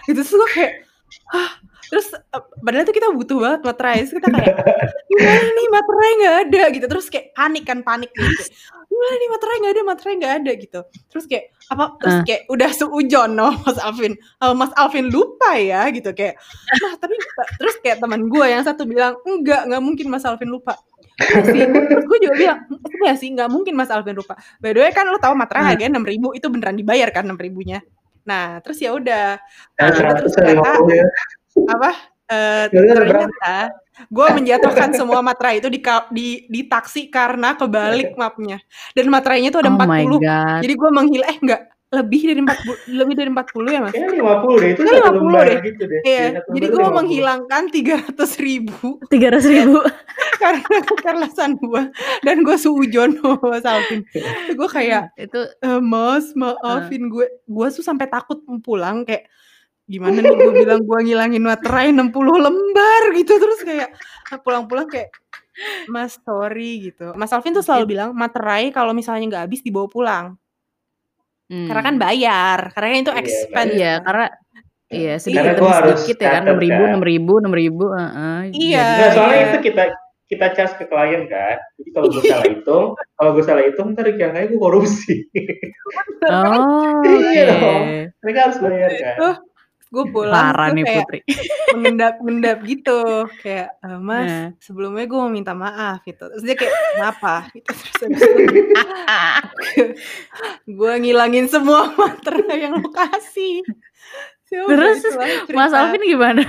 [0.09, 0.21] gitu.
[0.25, 0.75] Terus gua kayak,
[1.33, 1.51] "Hah?"
[1.91, 4.55] Terus, eee, padahal tuh kita butuh banget materai, terus kita kayak,
[5.11, 6.87] "Gimana nih materai nggak ada?" Gitu.
[6.87, 8.43] Terus kayak panik kan, panik gitu
[8.91, 10.81] "Gimana nih materai nggak ada materai nggak ada?" Gitu.
[11.11, 12.25] Terus kayak apa, terus Heeh.
[12.27, 16.35] kayak udah seujon sama Mas Alvin, "Apa Mas Alvin lupa ya?" Gitu kayak,
[16.83, 17.15] "Nah, tapi"
[17.59, 20.79] terus kayak teman gua yang satu bilang, "Enggak, nggak mungkin Mas Alvin lupa."
[21.21, 22.59] Iya sih, terus gua juga bilang,
[23.05, 25.71] "Iya sih, nggak mungkin Mas Alvin lupa." By the way kan lu tahu materai Heeh.
[25.77, 27.83] harganya 6.000 itu beneran dibayar kan 6.000-nya.
[28.25, 29.41] Nah, terus ya udah,
[29.81, 31.07] eee, udah terus 100 kali ternyata 50 ya.
[31.67, 31.91] apa,
[32.71, 32.95] berapa?
[32.95, 33.57] ternyata
[34.09, 35.81] gua menjatuhkan semua materai itu di
[36.15, 38.63] di di taksi karena kebalik mapnya,
[38.95, 40.23] dan materainya tuh ada Oh my 40.
[40.23, 40.61] god.
[40.63, 43.93] Jadi gua menghila eh, enggak, lebih dari 40 lebih dari 40 ya, Mas?
[43.95, 45.61] Kayaknya 50 deh, itu Kayaknya 1 50 lembar deh.
[45.67, 46.01] gitu deh.
[46.07, 46.99] Iya, Iya, 1 jadi lembar tuh gua 50.
[47.03, 49.81] menghilangkan 300.000 300.000.
[50.43, 51.83] karena kecareless-an gua
[52.25, 54.01] dan gua seujon sama Mas Alvin.
[54.47, 59.29] Terus gua kayak, Itu eee, "Mas, maafin gue." Gua tuh sampai takut pulang kayak,
[59.91, 63.91] gimana nih gua bilang gua ngilangin materai 60 lembar gitu, terus kayak
[64.47, 65.13] pulang-pulang kayak,
[65.91, 67.13] "Mas, sorry." Gitu.
[67.21, 70.40] Mas Alvin tuh selalu bilang, materai kalau misalnya nggak habis dibawa pulang.
[71.51, 74.05] Karena kan bayar, karena kan itu Iya, expense Iya, kan.
[74.07, 74.27] karena
[74.87, 75.15] iya, Iya.
[75.19, 76.91] sedikit Karena demi sedikit ya kan, catat 6.000 kan.
[76.95, 78.41] 6.000 6.000 heeh.
[78.51, 79.47] Iya, Jadi Enggak, soalnya iya.
[79.51, 79.83] itu kita
[80.31, 81.57] kita charge ke klien kan.
[81.75, 82.85] Jadi kalau gua salah hitung
[83.19, 85.15] kalau gua salah hitung entar dikiranya gua korupsi.
[85.35, 86.61] Bener kan?
[86.63, 87.03] Oh,
[87.35, 87.99] Iya dong, oke.
[88.23, 89.17] mereka harus bayar kan.
[89.91, 91.19] Gua pulang Parah nih kayak Putri.
[91.75, 94.47] mengendap-endap gitu, kayak, eee, "Mas, Nah.
[94.63, 96.23] sebelumnya gua mau minta maaf." Gitu.
[96.23, 97.71] Terus dia kayak, "Kenapa?" Gitu.
[97.99, 98.23] Terus
[100.79, 103.67] gua ngilangin semua materai yang lu kasih.
[104.51, 105.15] Ya udah Terus
[105.55, 105.71] Mas.
[105.71, 106.43] Alvin gimana?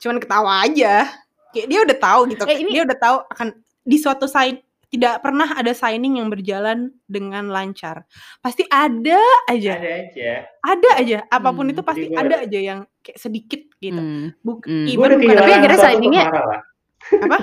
[0.00, 1.08] Cuman ketawa aja.
[1.48, 3.48] Kayak dia udah tahu gitu, Eh, ini dia udah tahu akan
[3.84, 8.08] di suatu sign tidak pernah ada signing yang berjalan dengan lancar.
[8.40, 9.76] Pasti ada aja.
[9.76, 10.32] Ada aja.
[10.64, 11.88] Ada aja, apa pun itu Mmm.
[11.88, 14.00] pasti Jadi ada aja yang kayak sedikit gitu.
[14.00, 14.64] Mmm, Buk.
[14.64, 17.38] Gua even bukan Tapi akhirnya signingnya apa?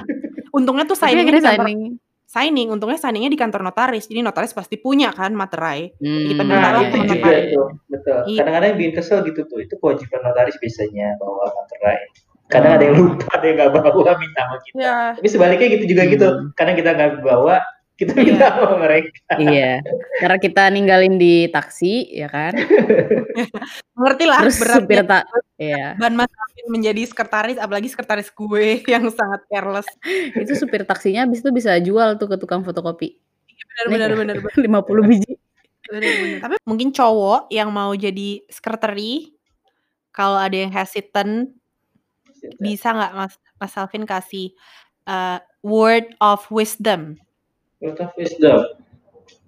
[0.51, 1.81] Untungnya tuh signing per signing
[2.25, 4.11] signing, untungnya signingnya di kantor notaris.
[4.11, 5.95] Jadi notaris pasti punya kan materai.
[5.95, 8.17] Jadi Hmm, pendengar Nah, lah iya, itu iya, betul.
[8.27, 8.39] Iya.
[8.43, 11.99] Kadang-kadang bikin kesel gitu tuh, itu kewajiban notaris biasanya bawa materai.
[12.45, 13.03] Kadang ada yang Oh.
[13.09, 14.75] lupa, ada yang nggak bawa minta sama kita.
[14.77, 14.97] Iya.
[15.17, 16.27] Tapi sebaliknya gitu juga gitu.
[16.29, 16.47] Hmm.
[16.53, 17.57] Kadang kita nggak bawa,
[17.95, 18.21] kita Iya.
[18.21, 19.33] minta sama mereka.
[19.35, 19.71] Iya,
[20.19, 22.53] karena kita ninggalin di taksi, ya kan?
[23.97, 25.23] Ngerti lah Terus supir tak,
[25.57, 25.95] iya.
[25.97, 29.87] ban Mas Alvin menjadi sekretaris, apalagi sekretaris gue yang sangat careless.
[30.35, 33.17] Itu supir taksinya habis itu bisa jual tuh ke tukang fotokopi.
[33.75, 34.83] Benar Nih, benar benar benar.
[34.85, 35.33] 50 biji.
[35.85, 36.39] benar benar.
[36.41, 39.35] Tapi mungkin cowok yang mau jadi sekretari,
[40.09, 41.51] kalau ada yang hesitant,
[42.61, 44.53] bisa nggak Mas Mas Alvin kasih
[45.09, 47.17] uh, word of wisdom?
[47.81, 48.65] Word of wisdom.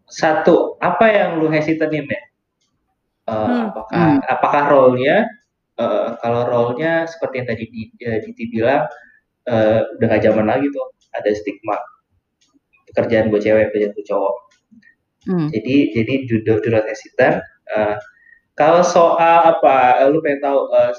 [0.07, 2.21] Satu, apa yang lu hesitanin ya?
[3.27, 3.67] Eh, Hmm.
[3.67, 4.19] apakah Hmm.
[4.31, 5.27] apakah role-nya
[5.75, 8.87] eh, kalau role-nya seperti yang tadi di, ya, Diti bilang
[9.51, 11.75] eh, udah gak zaman lagi tuh ada stigma
[12.87, 14.35] pekerjaan buat cewek pekerjaan buat cowok
[15.27, 15.51] Hmm.
[15.51, 17.95] jadi jadi do, do, do not Eh,
[18.55, 20.95] kalau soal apa lu pengen tahu eh,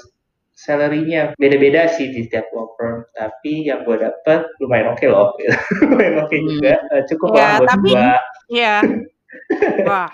[0.59, 5.31] salary-nya beda-beda sih di setiap law firm tapi yang gue dapet lumayan oke loh
[5.87, 6.47] lumayan oke Hmm.
[6.51, 8.11] juga Eh, cukup Ya, lah buat tapi- gua
[8.49, 8.75] Iya.
[9.87, 10.11] Wah.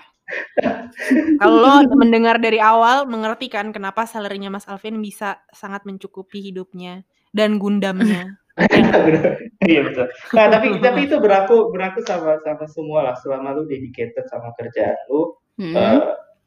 [1.38, 7.58] Kalau mendengar dari awal mengerti kan kenapa salarinya Mas Alvin bisa sangat mencukupi hidupnya dan
[7.58, 8.38] gundamnya.
[9.60, 10.06] Iya betul.
[10.32, 13.14] Nah tapi tapi itu berlaku berlaku sama sama semua lah.
[13.18, 15.74] Selama lu dedicated sama kerjaan lu, Hmm.
[15.76, 16.00] eh,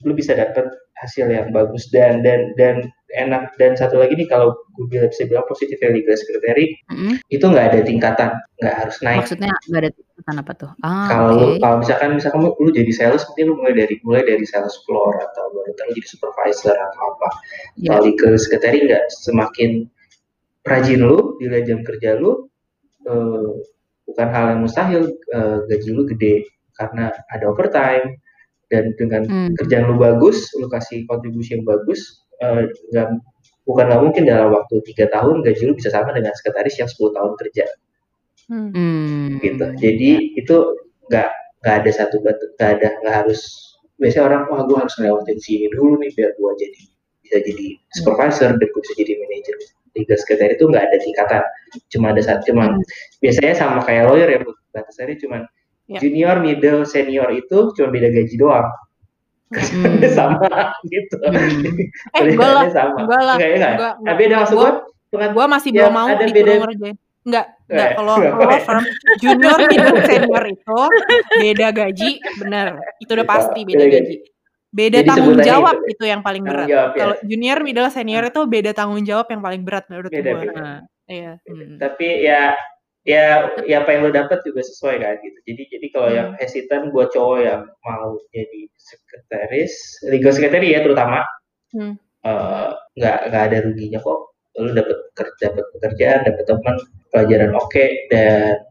[0.08, 0.64] lu bisa dapet
[1.00, 2.88] hasil yang bagus dan dan dan
[3.18, 7.18] enak dan satu lagi nih kalau gue bilang bisa bilang positif legal secretary Hmm.
[7.34, 8.30] itu nggak ada tingkatan,
[8.62, 9.26] nggak harus naik.
[9.26, 10.72] Maksudnya nggak ada tingkatan apa tuh?
[10.86, 14.24] Ah, Kalau lu kalau misalkan misalkan lu, lu jadi sales mungkin lu mulai dari mulai
[14.26, 17.30] dari sales floor atau baru lu jadi supervisor atau apa.
[17.80, 17.97] Ya.
[17.97, 19.89] Kalau legal secretary nggak semakin
[20.68, 22.45] rajin lu di jam kerja lu
[23.10, 23.50] eh,
[24.06, 26.45] bukan hal yang mustahil eh, gaji lu gede
[26.78, 28.20] karena ada overtime
[28.70, 29.51] dan dengan Hmm.
[29.57, 33.07] kerjaan lu bagus lu kasih kontribusi yang bagus eh, nggak
[33.65, 37.11] bukan nggak mungkin dalam waktu tiga tahun gaji lu bisa sama dengan sekretaris yang 10
[37.11, 37.65] tahun kerja
[38.49, 38.70] Hmm.
[38.74, 39.38] Hmm.
[39.39, 40.55] gitu jadi itu
[41.05, 41.30] nggak
[41.61, 43.41] nggak ada satu batu nggak ada nggak harus
[43.99, 46.82] biasanya orang wah gue harus ngelewatin sini dulu nih biar gue jadi
[47.20, 49.55] bisa jadi supervisor dan gue bisa jadi manajer
[49.93, 51.43] legal secretary itu nggak ada tingkatan
[51.91, 52.82] cuma ada satu cuma Hmm.
[53.20, 54.53] biasanya sama kayak lawyer ya Bu.
[54.72, 55.45] batasannya cuma
[55.89, 55.97] Ya.
[55.97, 58.69] junior middle senior itu cuma beda gaji doang
[59.49, 59.97] Hmm.
[60.13, 60.45] sama
[60.85, 61.65] gitu Hmm.
[62.15, 62.63] Eh, enggak lah.
[62.69, 63.35] Sama Enggak lah.
[63.35, 63.73] enggak, enggak.
[63.73, 64.15] Nah, enggak.
[64.15, 64.77] beda maksud Gua-
[65.09, 66.95] gue Gua masih belum mau ada beda- ngerjain.
[67.19, 67.87] Enggak, enggak.
[67.87, 68.83] Eh, Kalau kalau firm
[69.17, 70.79] junior middle senior itu
[71.35, 72.67] beda gaji, bener.
[72.97, 74.15] Itu udah pasti beda beda gaji.
[74.15, 74.15] gaji.
[74.69, 75.89] Beda Jadi tanggung jawab itu.
[75.89, 76.67] itu yang paling berat.
[76.67, 76.99] jawab, ya.
[76.99, 80.39] Kalau junior, middle, senior itu beda tanggung jawab yang paling berat menurut Beda, gua.
[80.39, 80.53] beda.
[80.55, 80.79] Nah,
[81.09, 81.33] Iya.
[81.41, 81.75] hmm.
[81.79, 82.53] tapi ya
[83.10, 83.26] ya
[83.66, 85.39] ya apa yang lo dapat juga sesuai kan gitu.
[85.49, 86.18] Jadi jadi kalau Hmm.
[86.22, 89.74] yang hesitant buat cowok yang mau jadi sekretaris
[90.05, 91.26] legal secretary ya terutama
[91.74, 91.97] Hmm.
[92.22, 94.20] eh, nggak nggak ada ruginya kok.
[94.60, 96.76] Lo dapat kerja dapat pekerjaan dapat teman
[97.10, 98.62] pelajaran oke dan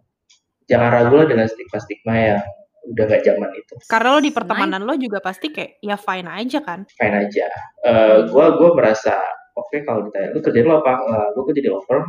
[0.68, 2.42] jangan ragu lah dengan stigma stigma yang
[2.88, 3.74] udah gak zaman itu.
[3.84, 6.84] Karena lo di pertemanan lo juga pasti kayak ya fine aja kan.
[6.94, 7.48] fine aja.
[7.84, 9.16] Eh, gua gua merasa
[9.52, 10.92] oke kalau ditanya lu kerja lu apa?
[11.32, 12.04] Gua kerja di law firm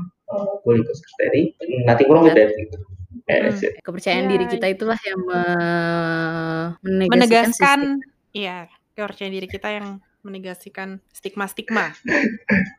[0.94, 1.54] secretary
[1.86, 2.78] nothing wrong with that gitu
[3.30, 3.62] Eh, Hmm.
[3.62, 3.78] it.
[3.86, 7.80] Kepercayaan Ya, diri kita itulah yang me- menegasikan, Menegaskan,
[8.34, 8.58] iya,
[8.98, 9.88] kepercayaan diri kita yang
[10.26, 11.94] menegasikan stigma-stigma.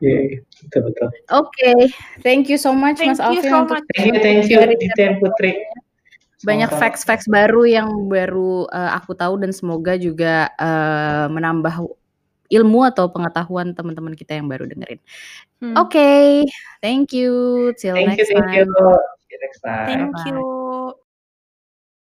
[0.03, 0.37] Iya, iya,
[0.67, 1.07] betul betul.
[1.31, 1.71] Oke,
[2.19, 3.87] thank you so much Thank Mas you Alvin so untuk much.
[3.95, 5.51] Thank you, thank you, Dita Putri.
[6.43, 11.79] banyak facts-facts baru yang baru eh, aku tahu dan semoga juga eh, menambah
[12.51, 14.99] ilmu atau pengetahuan teman-teman kita yang baru dengerin.
[15.63, 15.79] Hmm.
[15.79, 16.43] Oke,
[16.83, 17.71] thank you.
[17.79, 18.67] Till Thank you, next thank you.
[19.23, 19.87] See you next time.
[19.87, 20.29] Thank Bye-bye.
[20.35, 21.10] you.